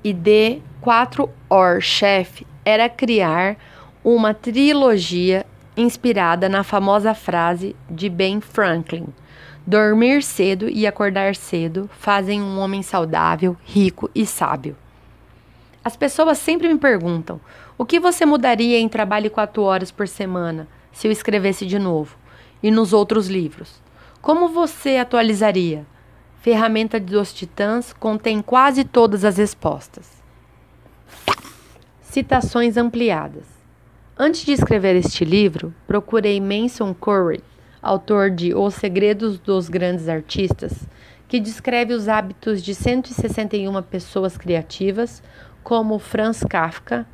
e 0.04 0.14
de 0.14 0.64
quatro 0.82 1.30
horas 1.48 1.84
chefe 1.84 2.48
era 2.66 2.90
criar 2.90 3.56
uma 4.04 4.34
trilogia 4.34 5.46
inspirada 5.78 6.50
na 6.50 6.64
famosa 6.64 7.14
frase 7.14 7.76
de 7.88 8.10
Ben 8.10 8.42
Franklin 8.42 9.14
Dormir 9.66 10.22
cedo 10.24 10.68
e 10.68 10.86
acordar 10.86 11.38
cedo 11.38 11.90
fazem 11.98 12.42
um 12.42 12.60
homem 12.60 12.84
saudável, 12.84 13.56
rico 13.64 14.12
e 14.14 14.26
sábio. 14.26 14.76
As 15.82 15.96
pessoas 15.96 16.38
sempre 16.38 16.68
me 16.68 16.78
perguntam: 16.78 17.40
o 17.78 17.86
que 17.86 17.98
você 17.98 18.26
mudaria 18.26 18.78
em 18.78 18.90
trabalho 18.90 19.32
quatro 19.32 19.64
horas 19.64 19.90
por 19.90 20.06
semana 20.06 20.68
se 20.92 21.08
eu 21.08 21.12
escrevesse 21.14 21.66
de 21.66 21.80
novo? 21.80 22.18
E 22.62 22.70
nos 22.70 22.92
outros 22.92 23.30
livros? 23.30 23.82
Como 24.22 24.50
você 24.50 24.98
atualizaria? 24.98 25.86
Ferramenta 26.42 27.00
dos 27.00 27.32
Titãs 27.32 27.94
contém 27.94 28.42
quase 28.42 28.84
todas 28.84 29.24
as 29.24 29.38
respostas. 29.38 30.22
Citações 32.02 32.76
ampliadas. 32.76 33.46
Antes 34.18 34.44
de 34.44 34.52
escrever 34.52 34.98
este 34.98 35.24
livro, 35.24 35.74
procurei 35.88 36.42
Manson 36.42 36.94
Curry 36.94 37.42
autor 37.84 38.32
de 38.32 38.56
Os 38.56 38.76
Segredos 38.76 39.38
dos 39.38 39.68
Grandes 39.68 40.08
Artistas, 40.08 40.88
que 41.28 41.38
descreve 41.38 41.94
os 41.94 42.08
hábitos 42.08 42.64
de 42.64 42.74
161 42.74 43.82
pessoas 43.84 44.38
criativas, 44.38 45.22
como 45.62 46.00
Franz 46.00 46.44
Kafka 46.44 47.06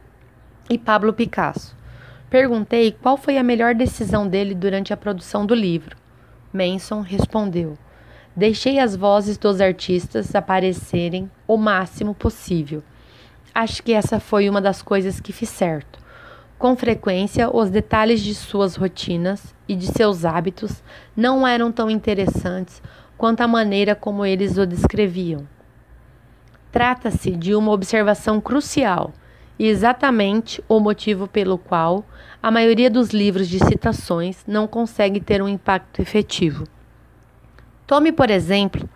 e 0.69 0.77
Pablo 0.77 1.11
Picasso. 1.11 1.75
Perguntei 2.29 2.91
qual 2.91 3.17
foi 3.17 3.39
a 3.39 3.43
melhor 3.43 3.73
decisão 3.73 4.27
dele 4.27 4.53
durante 4.53 4.93
a 4.93 4.97
produção 4.97 5.43
do 5.43 5.55
livro. 5.55 5.97
Manson 6.53 7.01
respondeu: 7.01 7.75
Deixei 8.35 8.77
as 8.79 8.95
vozes 8.95 9.37
dos 9.37 9.59
artistas 9.59 10.35
aparecerem 10.35 11.31
o 11.47 11.57
máximo 11.57 12.13
possível. 12.13 12.83
Acho 13.55 13.81
que 13.81 13.93
essa 13.93 14.19
foi 14.19 14.47
uma 14.47 14.61
das 14.61 14.83
coisas 14.83 15.19
que 15.19 15.33
fiz 15.33 15.49
certo. 15.49 15.99
Com 16.59 16.75
frequência, 16.75 17.49
os 17.49 17.69
detalhes 17.69 18.19
de 18.19 18.35
suas 18.35 18.75
rotinas 18.75 19.55
e 19.65 19.73
de 19.73 19.87
seus 19.87 20.25
hábitos 20.25 20.83
não 21.15 21.47
eram 21.47 21.71
tão 21.71 21.89
interessantes 21.89 22.83
quanto 23.17 23.39
a 23.39 23.47
maneira 23.47 23.95
como 23.95 24.25
eles 24.25 24.57
o 24.57 24.65
descreviam. 24.65 25.47
Trata-se 26.69 27.31
de 27.31 27.55
uma 27.55 27.71
observação 27.71 28.41
crucial 28.41 29.13
e 29.57 29.67
exatamente 29.67 30.61
o 30.67 30.81
motivo 30.81 31.29
pelo 31.29 31.57
qual 31.57 32.03
a 32.43 32.51
maioria 32.51 32.89
dos 32.89 33.11
livros 33.11 33.47
de 33.47 33.59
citações 33.59 34.43
não 34.45 34.67
consegue 34.67 35.21
ter 35.21 35.41
um 35.41 35.47
impacto 35.47 36.01
efetivo. 36.01 36.65
Tome, 37.87 38.11
por 38.11 38.29
exemplo, 38.29 38.87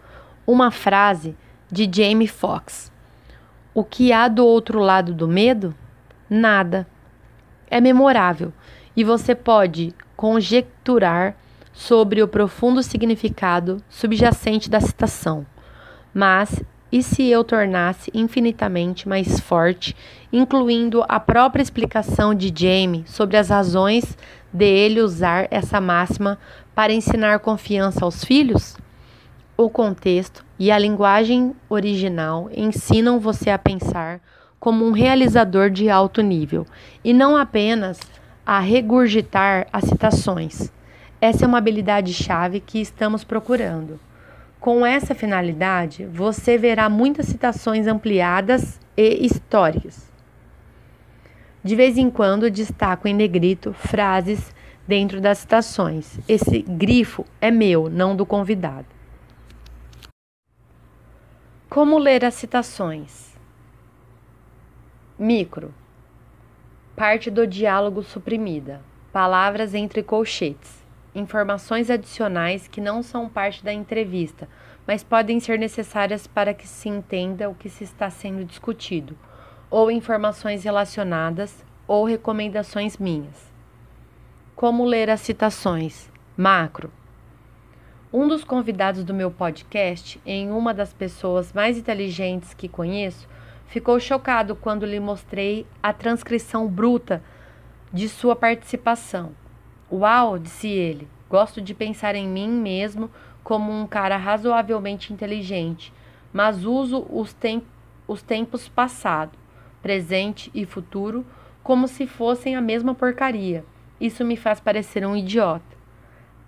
uma 0.46 0.70
frase 0.70 1.34
de 1.72 1.90
Jamie 1.90 2.28
Foxx: 2.28 2.92
O 3.74 3.86
que 3.86 4.12
há 4.12 4.28
do 4.28 4.46
outro 4.46 4.80
lado 4.80 5.14
do 5.14 5.30
medo? 5.30 5.74
Nada 6.30 6.86
é 7.74 7.82
memorável 7.82 8.54
e 8.96 9.04
você 9.04 9.34
pode 9.34 9.96
conjecturar 10.16 11.36
sobre 11.74 12.22
o 12.22 12.28
profundo 12.28 12.84
significado 12.84 13.84
subjacente 13.90 14.70
da 14.70 14.80
citação. 14.80 15.44
Mas 16.14 16.62
e 16.92 17.02
se 17.02 17.28
eu 17.28 17.44
tornasse 17.44 18.12
infinitamente 18.14 19.10
mais 19.10 19.40
forte, 19.40 19.96
incluindo 20.32 21.04
a 21.10 21.20
própria 21.20 21.64
explicação 21.64 22.36
de 22.36 22.54
Jamie 22.56 23.04
sobre 23.08 23.38
as 23.38 23.50
razões 23.50 24.16
de 24.54 24.66
ele 24.66 25.02
usar 25.02 25.48
essa 25.50 25.82
máxima 25.82 26.38
para 26.76 26.94
ensinar 26.94 27.40
confiança 27.40 28.06
aos 28.06 28.24
filhos? 28.24 28.78
O 29.58 29.68
contexto 29.68 30.46
e 30.60 30.72
a 30.72 30.78
linguagem 30.78 31.56
original 31.68 32.48
ensinam 32.54 33.20
você 33.20 33.50
a 33.50 33.58
pensar 33.58 34.22
como 34.64 34.86
um 34.86 34.92
realizador 34.94 35.70
de 35.70 35.90
alto 35.90 36.22
nível 36.22 36.66
e 37.04 37.12
não 37.14 37.36
apenas 37.36 38.00
a 38.46 38.62
regurgitar 38.62 39.68
as 39.74 39.84
citações. 39.84 40.72
Essa 41.20 41.44
é 41.44 41.48
uma 41.50 41.58
habilidade-chave 41.58 42.62
que 42.62 42.80
estamos 42.80 43.26
procurando. 43.26 44.00
Com 44.62 44.86
essa 44.86 45.14
finalidade, 45.14 46.06
você 46.06 46.58
verá 46.58 46.88
muitas 46.88 47.26
citações 47.26 47.88
ampliadas 47.88 48.80
e 48.96 49.26
históricas. 49.26 50.10
De 51.62 51.76
vez 51.76 51.98
em 51.98 52.10
quando 52.10 52.50
destaco 52.50 53.06
em 53.06 53.14
negrito 53.14 53.74
frases 53.74 54.56
dentro 54.88 55.20
das 55.20 55.40
citações. 55.40 56.18
Esse 56.26 56.62
grifo 56.62 57.26
é 57.42 57.52
meu, 57.52 57.90
não 57.90 58.16
do 58.16 58.26
convidado. 58.26 58.88
Como 61.70 61.98
ler 61.98 62.24
as 62.24 62.36
citações? 62.36 63.33
Micro. 65.24 65.74
Parte 66.98 67.32
do 67.32 67.48
diálogo 67.48 68.04
suprimida. 68.04 68.82
Palavras 69.14 69.74
entre 69.74 70.04
colchetes. 70.04 70.86
Informações 71.16 71.90
adicionais 71.90 72.68
que 72.68 72.82
não 72.82 73.02
são 73.02 73.30
parte 73.30 73.64
da 73.64 73.72
entrevista, 73.72 74.50
mas 74.86 75.02
podem 75.02 75.40
ser 75.40 75.58
necessárias 75.58 76.28
para 76.28 76.54
que 76.54 76.68
se 76.68 76.90
entenda 76.90 77.50
o 77.50 77.56
que 77.56 77.70
se 77.70 77.86
está 77.86 78.10
sendo 78.10 78.44
discutido, 78.44 79.18
ou 79.70 79.90
informações 79.90 80.66
relacionadas 80.66 81.64
ou 81.88 82.04
recomendações 82.04 82.98
minhas. 82.98 83.50
Como 84.58 84.84
ler 84.84 85.10
as 85.10 85.22
citações? 85.22 86.12
Macro. 86.36 86.92
Um 88.12 88.28
dos 88.28 88.44
convidados 88.44 89.06
do 89.06 89.14
meu 89.14 89.32
podcast, 89.32 90.20
em 90.26 90.52
uma 90.52 90.74
das 90.74 90.94
pessoas 90.94 91.54
mais 91.54 91.78
inteligentes 91.78 92.54
que 92.54 92.68
conheço, 92.68 93.26
ficou 93.74 94.00
chocado 94.00 94.56
quando 94.56 94.86
lhe 94.86 95.00
mostrei 95.00 95.66
a 95.82 95.92
transcrição 95.92 96.68
bruta 96.68 97.24
de 97.92 98.08
sua 98.08 98.36
participação. 98.36 99.32
Uau, 99.92 100.38
disse 100.38 100.68
ele, 100.68 101.08
gosto 101.28 101.60
de 101.60 101.74
pensar 101.74 102.14
em 102.14 102.28
mim 102.28 102.48
mesmo 102.48 103.10
como 103.44 103.72
um 103.72 103.88
cara 103.88 104.16
razoavelmente 104.16 105.12
inteligente, 105.12 105.92
mas 106.32 106.64
uso 106.64 107.04
os, 107.10 107.34
tem 107.34 107.64
os 108.08 108.22
tempos 108.22 108.70
passado, 108.70 109.32
presente 109.82 110.52
e 110.54 110.68
futuro 110.68 111.26
como 111.64 111.88
se 111.88 112.06
fossem 112.06 112.56
a 112.56 112.62
mesma 112.62 112.94
porcaria. 112.94 113.66
Isso 114.00 114.24
me 114.24 114.38
faz 114.38 114.60
parecer 114.60 115.04
um 115.04 115.16
idiota. 115.16 115.76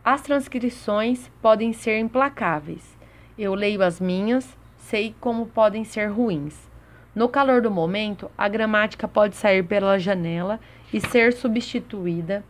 As 0.04 0.22
transcrições 0.22 1.32
podem 1.42 1.74
ser 1.74 1.98
implacáveis. 1.98 2.96
Eu 3.36 3.56
leio 3.56 3.82
as 3.82 4.00
minhas, 4.00 4.56
sei 4.78 5.16
como 5.20 5.48
podem 5.48 5.84
ser 5.84 6.12
ruins. 6.12 6.75
No 7.16 7.30
calor 7.30 7.62
do 7.62 7.72
momento, 7.72 8.30
a 8.38 8.48
gramática 8.50 9.08
pode 9.08 9.36
sair 9.36 9.64
pela 9.64 9.98
janela 9.98 10.60
e 10.94 11.00
ser 11.00 11.34
substituída 11.34 12.44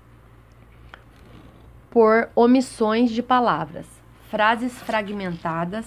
por 1.92 2.30
omissões 2.36 3.12
de 3.12 3.22
palavras, 3.22 3.86
frases 4.30 4.74
fragmentadas 4.82 5.86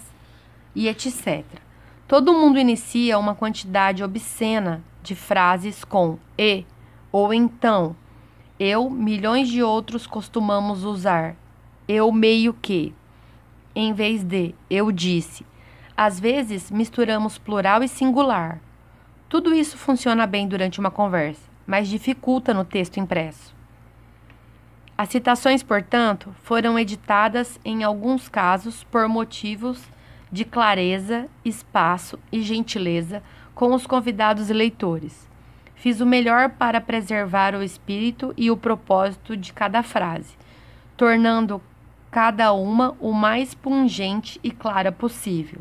e 0.75 0.89
etc. 0.89 1.45
Todo 2.07 2.33
mundo 2.33 2.59
inicia 2.59 3.19
uma 3.19 3.35
quantidade 3.35 4.03
obscena 4.03 4.83
de 5.03 5.15
frases 5.15 5.85
com 5.85 6.19
e 6.39 6.65
ou 7.11 7.35
então. 7.35 7.97
Eu, 8.59 8.89
milhões 8.89 9.49
de 9.49 9.63
outros 9.63 10.07
costumamos 10.07 10.85
usar 10.85 11.37
eu 11.89 12.13
meio 12.13 12.53
que, 12.53 12.95
em 13.75 13.95
vez 13.95 14.23
de 14.23 14.55
eu 14.69 14.93
disse. 14.93 15.47
Às 15.97 16.21
vezes 16.21 16.71
misturamos 16.71 17.39
plural 17.39 17.83
e 17.83 17.89
singular. 17.89 18.61
Tudo 19.29 19.53
isso 19.55 19.77
funciona 19.77 20.27
bem 20.27 20.49
durante 20.49 20.81
uma 20.81 20.91
conversa, 20.91 21.43
mas 21.67 21.87
dificulta 21.87 22.55
no 22.55 22.65
texto 22.65 22.99
impresso. 22.99 23.55
As 24.97 25.11
citações, 25.11 25.63
portanto, 25.63 26.35
foram 26.43 26.79
editadas 26.79 27.61
em 27.65 27.85
alguns 27.85 28.29
casos 28.29 28.85
por 28.85 29.07
motivos 29.07 29.83
de 30.33 30.45
clareza, 30.45 31.29
espaço 31.45 32.19
e 32.33 32.43
gentileza 32.43 33.23
com 33.55 33.75
os 33.75 33.87
convidados 33.87 34.49
e 34.49 34.53
leitores. 34.53 35.29
Fiz 35.75 36.01
o 36.01 36.07
melhor 36.07 36.51
para 36.51 36.81
preservar 36.81 37.55
o 37.55 37.63
espírito 37.63 38.33
e 38.37 38.51
o 38.51 38.57
propósito 38.57 39.37
de 39.37 39.53
cada 39.53 39.83
frase, 39.83 40.37
tornando 40.97 41.63
cada 42.11 42.53
uma 42.53 42.97
o 42.99 43.13
mais 43.13 43.55
pungente 43.55 44.41
e 44.43 44.51
clara 44.51 44.91
possível. 44.91 45.61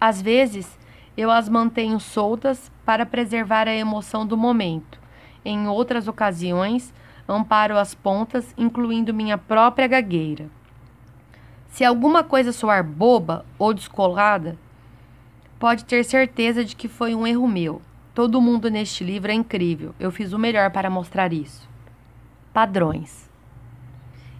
Às 0.00 0.22
vezes, 0.22 0.78
eu 1.18 1.32
as 1.32 1.48
mantenho 1.48 1.98
soltas 1.98 2.70
para 2.86 3.04
preservar 3.04 3.66
a 3.66 3.74
emoção 3.74 4.24
do 4.24 4.36
momento. 4.36 5.00
Em 5.44 5.66
outras 5.66 6.06
ocasiões, 6.06 6.94
amparo 7.28 7.76
as 7.76 7.92
pontas, 7.92 8.54
incluindo 8.56 9.12
minha 9.12 9.36
própria 9.36 9.88
gagueira. 9.88 10.48
Se 11.70 11.84
alguma 11.84 12.22
coisa 12.22 12.52
soar 12.52 12.84
boba 12.84 13.44
ou 13.58 13.74
descolada, 13.74 14.56
pode 15.58 15.84
ter 15.84 16.04
certeza 16.04 16.64
de 16.64 16.76
que 16.76 16.86
foi 16.86 17.16
um 17.16 17.26
erro 17.26 17.48
meu. 17.48 17.82
Todo 18.14 18.40
mundo 18.40 18.70
neste 18.70 19.02
livro 19.02 19.32
é 19.32 19.34
incrível. 19.34 19.96
Eu 19.98 20.12
fiz 20.12 20.32
o 20.32 20.38
melhor 20.38 20.70
para 20.70 20.88
mostrar 20.88 21.32
isso. 21.32 21.68
Padrões. 22.52 23.28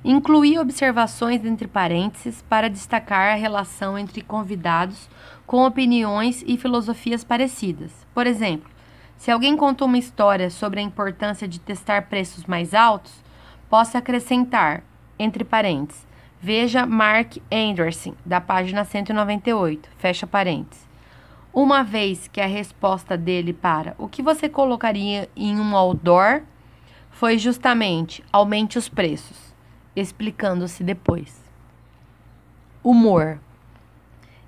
Incluí 0.05 0.57
observações 0.57 1.45
entre 1.45 1.67
parênteses 1.67 2.41
para 2.41 2.71
destacar 2.71 3.33
a 3.33 3.37
relação 3.37 3.99
entre 3.99 4.23
convidados 4.23 5.09
com 5.49 5.65
opiniões 5.65 6.45
e 6.47 6.59
filosofias 6.59 7.25
parecidas. 7.25 7.91
Por 8.13 8.27
exemplo, 8.27 8.71
se 9.17 9.31
alguém 9.31 9.57
contou 9.57 9.89
uma 9.89 9.97
história 9.97 10.51
sobre 10.51 10.79
a 10.79 10.83
importância 10.83 11.49
de 11.49 11.59
testar 11.59 12.03
preços 12.03 12.45
mais 12.45 12.75
altos, 12.75 13.25
posso 13.69 13.97
acrescentar, 13.97 14.85
entre 15.19 15.43
parênteses, 15.45 16.07
veja 16.39 16.85
Mark 16.85 17.39
Anderson, 17.51 18.15
da 18.27 18.43
página 18.43 18.85
198, 18.85 19.89
fecha 19.97 20.27
parênteses. 20.27 20.87
Uma 21.51 21.83
vez 21.83 22.29
que 22.29 22.43
a 22.43 22.47
resposta 22.47 23.17
dele 23.17 23.55
para 23.55 23.95
o 23.97 24.07
que 24.07 24.23
você 24.23 24.51
colocaria 24.51 25.31
em 25.35 25.59
um 25.59 25.75
outdoor 25.75 26.43
foi 27.11 27.39
justamente 27.39 28.23
aumente 28.31 28.77
os 28.77 28.87
preços 28.87 29.49
explicando-se 29.97 30.85
depois. 30.85 31.43
Humor. 32.85 33.41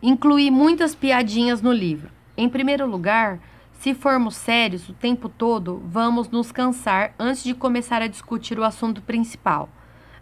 Incluí 0.02 0.50
muitas 0.50 0.94
piadinhas 0.94 1.60
no 1.60 1.72
livro. 1.72 2.10
Em 2.36 2.48
primeiro 2.48 2.86
lugar, 2.86 3.38
se 3.72 3.94
formos 3.94 4.34
sérios 4.36 4.88
o 4.88 4.94
tempo 4.94 5.28
todo, 5.28 5.82
vamos 5.86 6.28
nos 6.28 6.50
cansar 6.50 7.14
antes 7.18 7.44
de 7.44 7.54
começar 7.54 8.00
a 8.02 8.06
discutir 8.06 8.58
o 8.58 8.64
assunto 8.64 9.02
principal. 9.02 9.68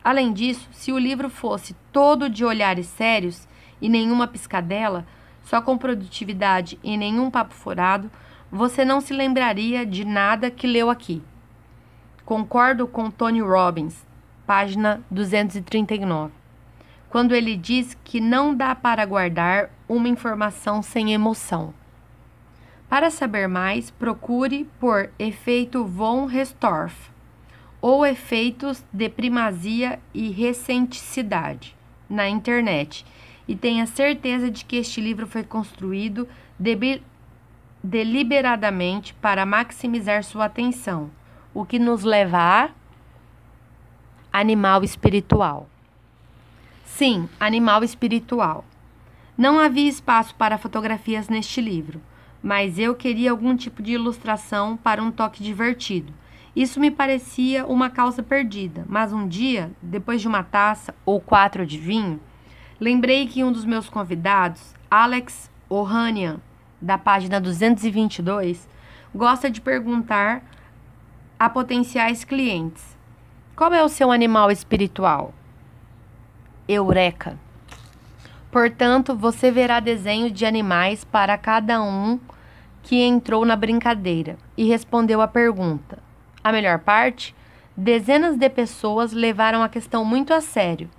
Além 0.02 0.32
disso, 0.32 0.68
se 0.72 0.92
o 0.92 0.98
livro 0.98 1.28
fosse 1.28 1.76
todo 1.92 2.28
de 2.28 2.44
olhares 2.44 2.86
sérios 2.86 3.46
e 3.80 3.88
nenhuma 3.88 4.26
piscadela, 4.26 5.06
só 5.42 5.60
com 5.60 5.78
produtividade 5.78 6.78
e 6.82 6.96
nenhum 6.96 7.30
papo 7.30 7.54
furado, 7.54 8.10
você 8.50 8.84
não 8.84 9.00
se 9.00 9.12
lembraria 9.12 9.84
de 9.86 10.04
nada 10.04 10.50
que 10.50 10.66
leu 10.66 10.90
aqui. 10.90 11.22
Concordo 12.24 12.86
com 12.86 13.10
Tony 13.10 13.40
Robbins 13.40 14.08
página 14.48 15.02
239, 15.10 16.32
quando 17.08 17.34
ele 17.34 17.56
diz 17.56 17.96
que 18.04 18.20
não 18.20 18.54
dá 18.54 18.74
para 18.74 19.04
guardar 19.04 19.70
uma 19.88 20.08
informação 20.08 20.82
sem 20.82 21.12
emoção. 21.12 21.72
Para 22.88 23.10
saber 23.10 23.48
mais, 23.48 23.90
procure 23.90 24.68
por 24.78 25.10
efeito 25.18 25.84
von 25.84 26.26
Restorff 26.26 27.10
ou 27.80 28.04
efeitos 28.04 28.84
de 28.92 29.08
primazia 29.08 30.00
e 30.12 30.30
recenticidade 30.30 31.76
na 32.08 32.28
internet 32.28 33.04
e 33.46 33.54
tenha 33.56 33.86
certeza 33.86 34.50
de 34.50 34.64
que 34.64 34.76
este 34.76 35.00
livro 35.00 35.26
foi 35.26 35.42
construído 35.42 36.28
deliberadamente 37.82 39.14
para 39.14 39.46
maximizar 39.46 40.22
sua 40.22 40.44
atenção, 40.46 41.10
o 41.54 41.64
que 41.64 41.78
nos 41.78 42.04
leva 42.04 42.38
a 42.38 42.70
Animal 44.30 44.84
espiritual. 44.84 45.68
Sim, 46.96 47.28
animal 47.38 47.84
espiritual. 47.84 48.64
Não 49.36 49.58
havia 49.58 49.88
espaço 49.88 50.34
para 50.34 50.58
fotografias 50.58 51.28
neste 51.28 51.60
livro, 51.60 52.00
mas 52.42 52.78
eu 52.78 52.94
queria 52.94 53.30
algum 53.30 53.54
tipo 53.54 53.82
de 53.82 53.92
ilustração 53.92 54.76
para 54.76 55.02
um 55.02 55.10
toque 55.10 55.42
divertido. 55.42 56.12
Isso 56.56 56.80
me 56.80 56.90
parecia 56.90 57.64
uma 57.66 57.88
causa 57.88 58.20
perdida, 58.22 58.84
mas 58.88 59.12
um 59.12 59.28
dia, 59.28 59.70
depois 59.80 60.20
de 60.20 60.26
uma 60.26 60.42
taça 60.42 60.92
ou 61.06 61.20
quatro 61.20 61.64
de 61.64 61.78
vinho, 61.78 62.20
lembrei 62.80 63.28
que 63.28 63.44
um 63.44 63.52
dos 63.52 63.64
meus 63.64 63.88
convidados, 63.88 64.74
Alex 64.90 65.48
Ohanian, 65.68 66.40
da 66.80 66.98
página 66.98 67.40
222, 67.40 68.68
gosta 69.14 69.48
de 69.48 69.60
perguntar 69.60 70.42
a 71.38 71.48
potenciais 71.48 72.24
clientes 72.24 72.98
qual 73.58 73.74
é 73.74 73.82
o 73.82 73.88
seu 73.88 74.12
animal 74.12 74.52
espiritual? 74.52 75.34
Eureka. 76.68 77.38
Portanto, 78.50 79.16
você 79.16 79.50
verá 79.50 79.80
desenhos 79.80 80.32
de 80.32 80.44
animais 80.44 81.04
para 81.04 81.38
cada 81.38 81.82
um 81.82 82.20
que 82.82 83.02
entrou 83.02 83.44
na 83.44 83.56
brincadeira 83.56 84.36
e 84.56 84.64
respondeu 84.64 85.20
à 85.20 85.28
pergunta. 85.28 85.98
A 86.42 86.52
melhor 86.52 86.78
parte? 86.78 87.34
Dezenas 87.76 88.36
de 88.36 88.48
pessoas 88.50 89.12
levaram 89.12 89.62
a 89.62 89.68
questão 89.68 90.04
muito 90.04 90.34
a 90.34 90.40
sério. 90.40 90.90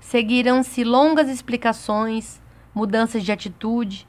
Seguiram-se 0.00 0.84
longas 0.84 1.28
explicações, 1.28 2.40
mudanças 2.74 3.22
de 3.22 3.32
atitude 3.32 4.06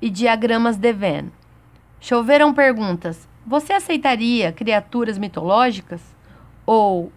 e 0.00 0.10
diagramas 0.10 0.76
de 0.76 0.92
Venn. 0.92 1.28
Choveram 2.00 2.52
perguntas: 2.52 3.28
Você 3.46 3.72
aceitaria 3.72 4.52
criaturas 4.52 5.18
mitológicas? 5.18 6.02
Ou 6.66 7.12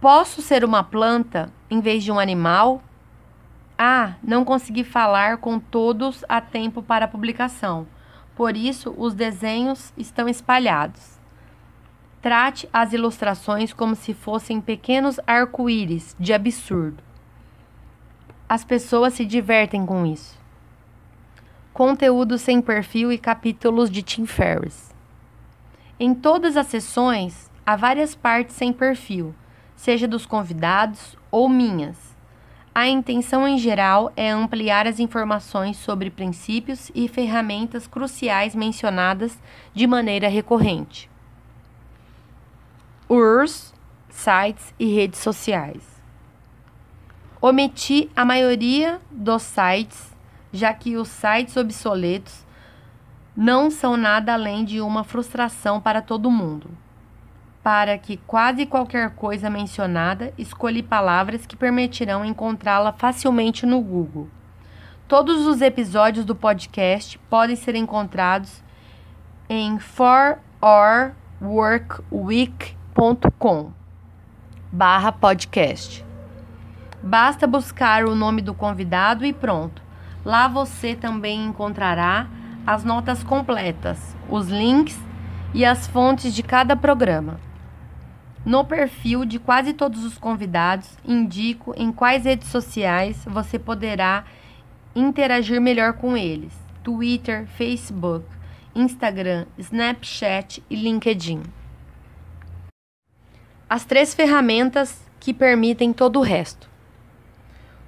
Posso 0.00 0.40
ser 0.40 0.64
uma 0.64 0.84
planta 0.84 1.52
em 1.68 1.80
vez 1.80 2.04
de 2.04 2.12
um 2.12 2.20
animal? 2.20 2.80
Ah, 3.76 4.14
não 4.22 4.44
consegui 4.44 4.84
falar 4.84 5.38
com 5.38 5.58
todos 5.58 6.24
a 6.28 6.40
tempo 6.40 6.80
para 6.80 7.06
a 7.06 7.08
publicação. 7.08 7.84
Por 8.36 8.56
isso, 8.56 8.94
os 8.96 9.12
desenhos 9.12 9.92
estão 9.96 10.28
espalhados. 10.28 11.18
Trate 12.22 12.68
as 12.72 12.92
ilustrações 12.92 13.72
como 13.72 13.96
se 13.96 14.14
fossem 14.14 14.60
pequenos 14.60 15.18
arco-íris 15.26 16.14
de 16.18 16.32
absurdo. 16.32 17.02
As 18.48 18.64
pessoas 18.64 19.14
se 19.14 19.24
divertem 19.24 19.84
com 19.84 20.06
isso. 20.06 20.38
Conteúdo 21.72 22.38
sem 22.38 22.62
perfil 22.62 23.10
e 23.10 23.18
capítulos 23.18 23.90
de 23.90 24.02
Tim 24.02 24.26
Ferriss. 24.26 24.94
Em 25.98 26.14
todas 26.14 26.56
as 26.56 26.68
sessões, 26.68 27.50
há 27.66 27.74
várias 27.74 28.14
partes 28.14 28.54
sem 28.54 28.72
perfil, 28.72 29.34
seja 29.78 30.08
dos 30.08 30.26
convidados 30.26 31.16
ou 31.30 31.48
minhas. 31.48 31.96
A 32.74 32.88
intenção 32.88 33.46
em 33.46 33.56
geral 33.56 34.12
é 34.16 34.28
ampliar 34.28 34.88
as 34.88 34.98
informações 34.98 35.76
sobre 35.76 36.10
princípios 36.10 36.90
e 36.96 37.06
ferramentas 37.06 37.86
cruciais 37.86 38.56
mencionadas 38.56 39.38
de 39.72 39.86
maneira 39.86 40.28
recorrente. 40.28 41.08
URS, 43.08 43.72
sites 44.10 44.74
e 44.80 44.92
redes 44.92 45.20
sociais. 45.20 46.02
Omiti 47.40 48.10
a 48.16 48.24
maioria 48.24 49.00
dos 49.12 49.42
sites, 49.42 50.12
já 50.52 50.74
que 50.74 50.96
os 50.96 51.06
sites 51.06 51.56
obsoletos 51.56 52.44
não 53.36 53.70
são 53.70 53.96
nada 53.96 54.34
além 54.34 54.64
de 54.64 54.80
uma 54.80 55.04
frustração 55.04 55.80
para 55.80 56.02
todo 56.02 56.32
mundo. 56.32 56.68
Para 57.68 57.98
que 57.98 58.16
quase 58.16 58.64
qualquer 58.64 59.10
coisa 59.10 59.50
mencionada, 59.50 60.32
escolhi 60.38 60.82
palavras 60.82 61.44
que 61.44 61.54
permitirão 61.54 62.24
encontrá-la 62.24 62.94
facilmente 62.94 63.66
no 63.66 63.82
Google. 63.82 64.26
Todos 65.06 65.46
os 65.46 65.60
episódios 65.60 66.24
do 66.24 66.34
podcast 66.34 67.18
podem 67.28 67.56
ser 67.56 67.74
encontrados 67.74 68.64
em 69.50 69.78
For 69.78 70.38
Our 70.62 71.12
Work 71.42 72.02
Week 72.10 72.74
com 73.38 73.70
barra 74.72 75.12
podcast. 75.12 76.02
Basta 77.02 77.46
buscar 77.46 78.06
o 78.06 78.14
nome 78.14 78.40
do 78.40 78.54
convidado 78.54 79.26
e 79.26 79.32
pronto. 79.34 79.82
Lá 80.24 80.48
você 80.48 80.94
também 80.94 81.44
encontrará 81.44 82.28
as 82.66 82.82
notas 82.82 83.22
completas, 83.22 84.16
os 84.26 84.48
links 84.48 84.98
e 85.52 85.66
as 85.66 85.86
fontes 85.86 86.32
de 86.32 86.42
cada 86.42 86.74
programa. 86.74 87.46
No 88.44 88.64
perfil 88.64 89.24
de 89.24 89.38
quase 89.38 89.72
todos 89.72 90.04
os 90.04 90.16
convidados, 90.16 90.88
indico 91.04 91.74
em 91.76 91.92
quais 91.92 92.24
redes 92.24 92.48
sociais 92.48 93.24
você 93.26 93.58
poderá 93.58 94.24
interagir 94.94 95.60
melhor 95.60 95.94
com 95.94 96.16
eles: 96.16 96.52
Twitter, 96.82 97.46
Facebook, 97.46 98.24
Instagram, 98.74 99.46
Snapchat 99.58 100.62
e 100.70 100.76
LinkedIn 100.76 101.42
as 103.68 103.84
três 103.84 104.14
ferramentas 104.14 104.98
que 105.20 105.34
permitem 105.34 105.92
todo 105.92 106.18
o 106.18 106.22
resto. 106.22 106.70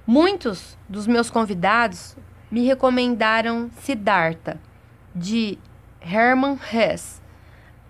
Muitos 0.05 0.77
dos 0.87 1.07
meus 1.07 1.31
convidados 1.31 2.15
me 2.51 2.63
recomendaram 2.65 3.71
Siddhartha, 3.79 4.61
de 5.15 5.57
Hermann 5.99 6.59
Hesse. 6.71 7.19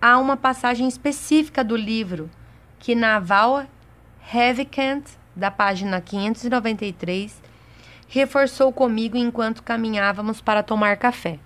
Há 0.01 0.17
uma 0.17 0.37
passagem 0.37 0.87
específica 0.87 1.63
do 1.63 1.75
livro 1.75 2.29
que 2.81 2.95
Naval 2.95 3.67
Ravikant, 4.19 5.03
da 5.35 5.51
página 5.51 6.01
593, 6.01 7.39
reforçou 8.07 8.73
comigo 8.73 9.15
enquanto 9.15 9.61
caminhávamos 9.61 10.41
para 10.41 10.63
tomar 10.63 10.97
café. 10.97 11.37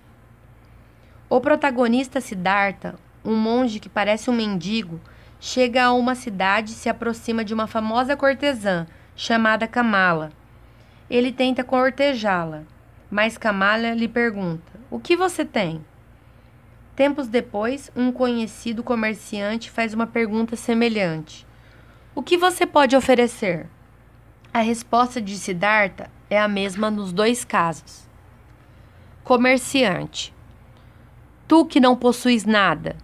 O 1.29 1.41
protagonista 1.41 2.21
Siddhartha, 2.21 2.95
um 3.23 3.36
monge 3.36 3.81
que 3.81 3.89
parece 3.89 4.29
um 4.29 4.33
mendigo, 4.33 5.01
chega 5.38 5.83
a 5.83 5.93
uma 5.93 6.15
cidade 6.15 6.71
e 6.71 6.75
se 6.75 6.88
aproxima 6.88 7.43
de 7.43 7.53
uma 7.53 7.67
famosa 7.67 8.15
cortesã 8.15 8.88
chamada 9.13 9.67
Kamala. 9.67 10.31
Ele 11.09 11.33
tenta 11.33 11.65
cortejá-la, 11.65 12.63
mas 13.11 13.38
Kamala 13.38 13.93
lhe 13.93 14.07
pergunta: 14.07 14.71
O 14.89 15.01
que 15.01 15.17
você 15.17 15.43
tem? 15.43 15.83
Tempos 16.95 17.27
depois, 17.27 17.91
um 17.93 18.09
conhecido 18.09 18.81
comerciante 18.81 19.69
faz 19.69 19.93
uma 19.93 20.07
pergunta 20.07 20.55
semelhante: 20.55 21.45
O 22.15 22.23
que 22.23 22.37
você 22.37 22.65
pode 22.65 22.95
oferecer? 22.95 23.67
A 24.53 24.61
resposta 24.61 25.21
de 25.21 25.37
Siddhartha 25.37 26.09
é 26.29 26.39
a 26.39 26.47
mesma 26.47 26.89
nos 26.89 27.11
dois 27.11 27.43
casos. 27.43 28.07
Comerciante: 29.25 30.33
Tu 31.45 31.65
que 31.65 31.81
não 31.81 31.97
possuis 31.97 32.45
nada, 32.45 32.95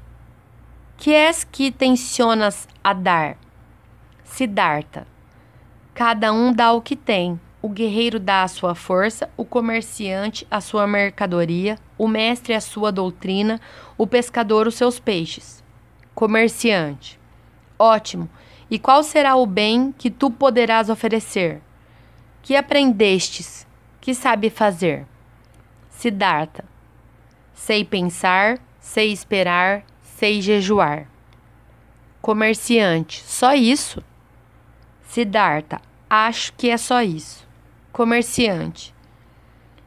que 0.95 1.13
és 1.13 1.43
que 1.43 1.69
tensionas 1.69 2.69
a 2.81 2.93
dar? 2.93 3.37
Siddhartha. 4.23 5.05
Cada 5.93 6.31
um 6.31 6.53
dá 6.53 6.71
o 6.71 6.81
que 6.81 6.95
tem. 6.95 7.37
O 7.61 7.69
guerreiro 7.69 8.19
dá 8.19 8.41
a 8.41 8.47
sua 8.47 8.73
força, 8.73 9.29
o 9.37 9.45
comerciante 9.45 10.47
a 10.49 10.59
sua 10.59 10.87
mercadoria, 10.87 11.77
o 11.95 12.07
mestre 12.07 12.55
a 12.55 12.59
sua 12.59 12.91
doutrina, 12.91 13.61
o 13.95 14.07
pescador 14.07 14.65
os 14.65 14.73
seus 14.73 14.99
peixes. 14.99 15.63
Comerciante. 16.15 17.19
Ótimo. 17.77 18.27
E 18.69 18.79
qual 18.79 19.03
será 19.03 19.35
o 19.35 19.45
bem 19.45 19.93
que 19.95 20.09
tu 20.09 20.31
poderás 20.31 20.89
oferecer? 20.89 21.61
Que 22.41 22.55
aprendestes? 22.55 23.67
Que 23.99 24.15
sabe 24.15 24.49
fazer? 24.49 25.05
Siddhartha. 25.89 26.65
Sei 27.53 27.85
pensar, 27.85 28.57
sei 28.79 29.11
esperar, 29.11 29.83
sei 30.01 30.41
jejuar. 30.41 31.07
Comerciante, 32.21 33.21
só 33.23 33.53
isso? 33.53 34.03
Siddhartha, 35.03 35.79
acho 36.09 36.53
que 36.53 36.69
é 36.69 36.77
só 36.77 37.03
isso. 37.03 37.50
Comerciante, 37.91 38.95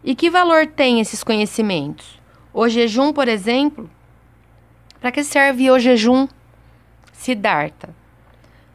e 0.02 0.14
que 0.14 0.28
valor 0.28 0.66
tem 0.66 1.00
esses 1.00 1.24
conhecimentos? 1.24 2.20
O 2.52 2.68
jejum, 2.68 3.14
por 3.14 3.28
exemplo? 3.28 3.90
Para 5.00 5.10
que 5.10 5.24
serve 5.24 5.70
o 5.70 5.78
jejum? 5.78 6.28
Siddhartha, 7.10 7.94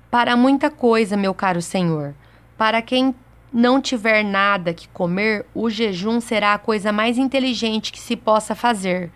para 0.10 0.36
muita 0.36 0.72
coisa, 0.72 1.16
meu 1.16 1.36
caro 1.36 1.62
senhor. 1.62 2.16
Para 2.58 2.82
quem 2.82 3.14
não 3.54 3.80
tiver 3.80 4.24
nada 4.24 4.74
que 4.74 4.88
comer, 4.88 5.46
o 5.54 5.70
jejum 5.70 6.20
será 6.20 6.56
a 6.56 6.60
coisa 6.60 6.92
mais 6.92 7.20
inteligente 7.20 7.92
que 7.92 8.00
se 8.00 8.16
possa 8.16 8.56
fazer. 8.56 9.12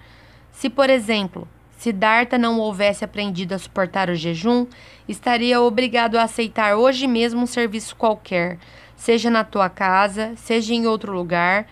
Se, 0.52 0.70
por 0.70 0.92
exemplo, 0.92 1.48
Siddhartha 1.76 2.38
não 2.38 2.60
houvesse 2.60 3.04
aprendido 3.04 3.54
a 3.54 3.58
suportar 3.58 4.10
o 4.10 4.16
jejum, 4.16 4.68
estaria 5.08 5.60
obrigado 5.60 6.18
a 6.18 6.24
aceitar 6.24 6.76
hoje 6.76 7.08
mesmo 7.08 7.42
um 7.42 7.48
serviço 7.48 7.96
qualquer, 7.96 8.60
seja 8.96 9.30
na 9.30 9.44
tua 9.44 9.70
casa, 9.70 10.34
seja 10.36 10.74
em 10.74 10.88
outro 10.88 11.12
lugar, 11.12 11.68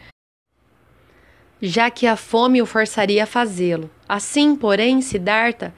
já 1.62 1.90
que 1.90 2.08
a 2.08 2.16
fome 2.16 2.62
o 2.62 2.66
forçaria 2.66 3.24
a 3.24 3.28
fazê-lo. 3.28 3.90
Assim, 4.10 4.56
porém, 4.56 5.02
Siddhartha 5.02 5.74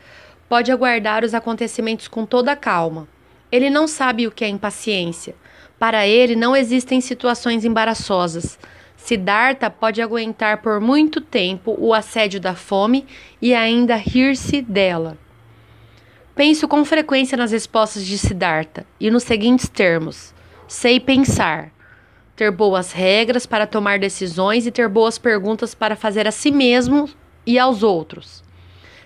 pode 0.47 0.71
aguardar 0.71 1.25
os 1.25 1.33
acontecimentos 1.33 2.07
com 2.07 2.25
toda 2.25 2.55
calma. 2.55 3.07
Ele 3.51 3.69
não 3.69 3.87
sabe 3.87 4.25
o 4.25 4.31
que 4.31 4.45
é 4.45 4.47
impaciência. 4.47 5.35
Para 5.77 6.07
ele, 6.07 6.35
não 6.35 6.55
existem 6.55 7.01
situações 7.01 7.65
embaraçosas. 7.65 8.57
Siddhartha 8.95 9.69
pode 9.69 10.01
aguentar 10.01 10.61
por 10.61 10.79
muito 10.79 11.19
tempo 11.19 11.75
o 11.77 11.93
assédio 11.93 12.39
da 12.39 12.55
fome 12.55 13.05
e 13.41 13.53
ainda 13.53 13.95
rir-se 13.95 14.61
dela. 14.61 15.17
Penso 16.35 16.67
com 16.67 16.83
frequência 16.85 17.37
nas 17.37 17.51
respostas 17.51 18.05
de 18.05 18.17
Siddhartha 18.17 18.85
e 18.99 19.11
nos 19.11 19.23
seguintes 19.23 19.67
termos: 19.67 20.32
sei 20.73 20.99
pensar, 20.99 21.71
ter 22.35 22.49
boas 22.49 22.91
regras 22.91 23.45
para 23.45 23.67
tomar 23.67 23.99
decisões 23.99 24.65
e 24.65 24.71
ter 24.71 24.89
boas 24.89 25.19
perguntas 25.19 25.75
para 25.75 25.95
fazer 25.95 26.27
a 26.27 26.31
si 26.31 26.51
mesmo 26.51 27.07
e 27.45 27.59
aos 27.59 27.83
outros. 27.83 28.43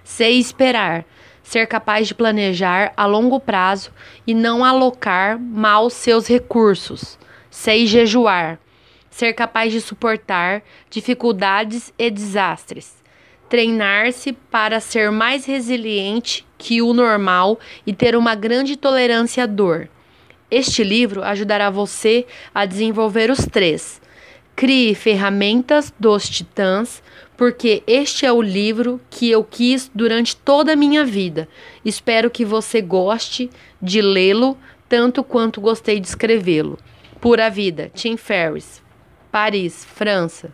Sei 0.02 0.40
esperar, 0.40 1.04
ser 1.44 1.68
capaz 1.68 2.08
de 2.08 2.16
planejar 2.16 2.94
a 2.96 3.06
longo 3.06 3.38
prazo 3.38 3.92
e 4.26 4.34
não 4.34 4.64
alocar 4.64 5.38
mal 5.38 5.90
seus 5.90 6.26
recursos. 6.26 7.20
Sei 7.52 7.86
jejuar 7.86 8.60
ser 9.10 9.34
capaz 9.34 9.74
de 9.74 9.82
suportar 9.82 10.64
dificuldades 10.90 11.92
e 11.98 12.10
desastres, 12.10 12.96
treinar-se 13.50 14.32
para 14.32 14.80
ser 14.80 15.12
mais 15.12 15.44
resiliente 15.44 16.48
que 16.58 16.82
o 16.82 16.94
normal 16.94 17.60
e 17.86 17.92
ter 17.92 18.16
uma 18.16 18.36
grande 18.36 18.78
tolerância 18.78 19.44
à 19.44 19.48
dor. 19.48 19.90
Este 20.50 20.84
livro 20.84 21.24
ajudará 21.24 21.70
você 21.70 22.26
a 22.54 22.66
desenvolver 22.66 23.30
os 23.30 23.46
três. 23.46 24.02
Crie 24.56 24.96
ferramentas 24.96 25.94
dos 26.00 26.28
titãs, 26.28 27.04
porque 27.36 27.84
este 27.86 28.26
é 28.26 28.32
o 28.32 28.42
livro 28.42 29.00
que 29.10 29.30
eu 29.30 29.44
quis 29.44 29.92
durante 29.94 30.36
toda 30.36 30.74
a 30.74 30.76
minha 30.76 31.06
vida. 31.06 31.48
Espero 31.86 32.32
que 32.32 32.46
você 32.46 32.82
goste 32.82 33.50
de 33.82 34.02
lê-lo 34.02 34.58
tanto 34.90 35.24
quanto 35.24 35.62
gostei 35.62 36.00
de 36.00 36.08
escrevê-lo. 36.08 36.80
Pura 37.20 37.50
Vida, 37.50 37.92
Tim 37.94 38.16
Ferriss, 38.16 38.82
Paris, 39.32 39.86
França. 39.86 40.50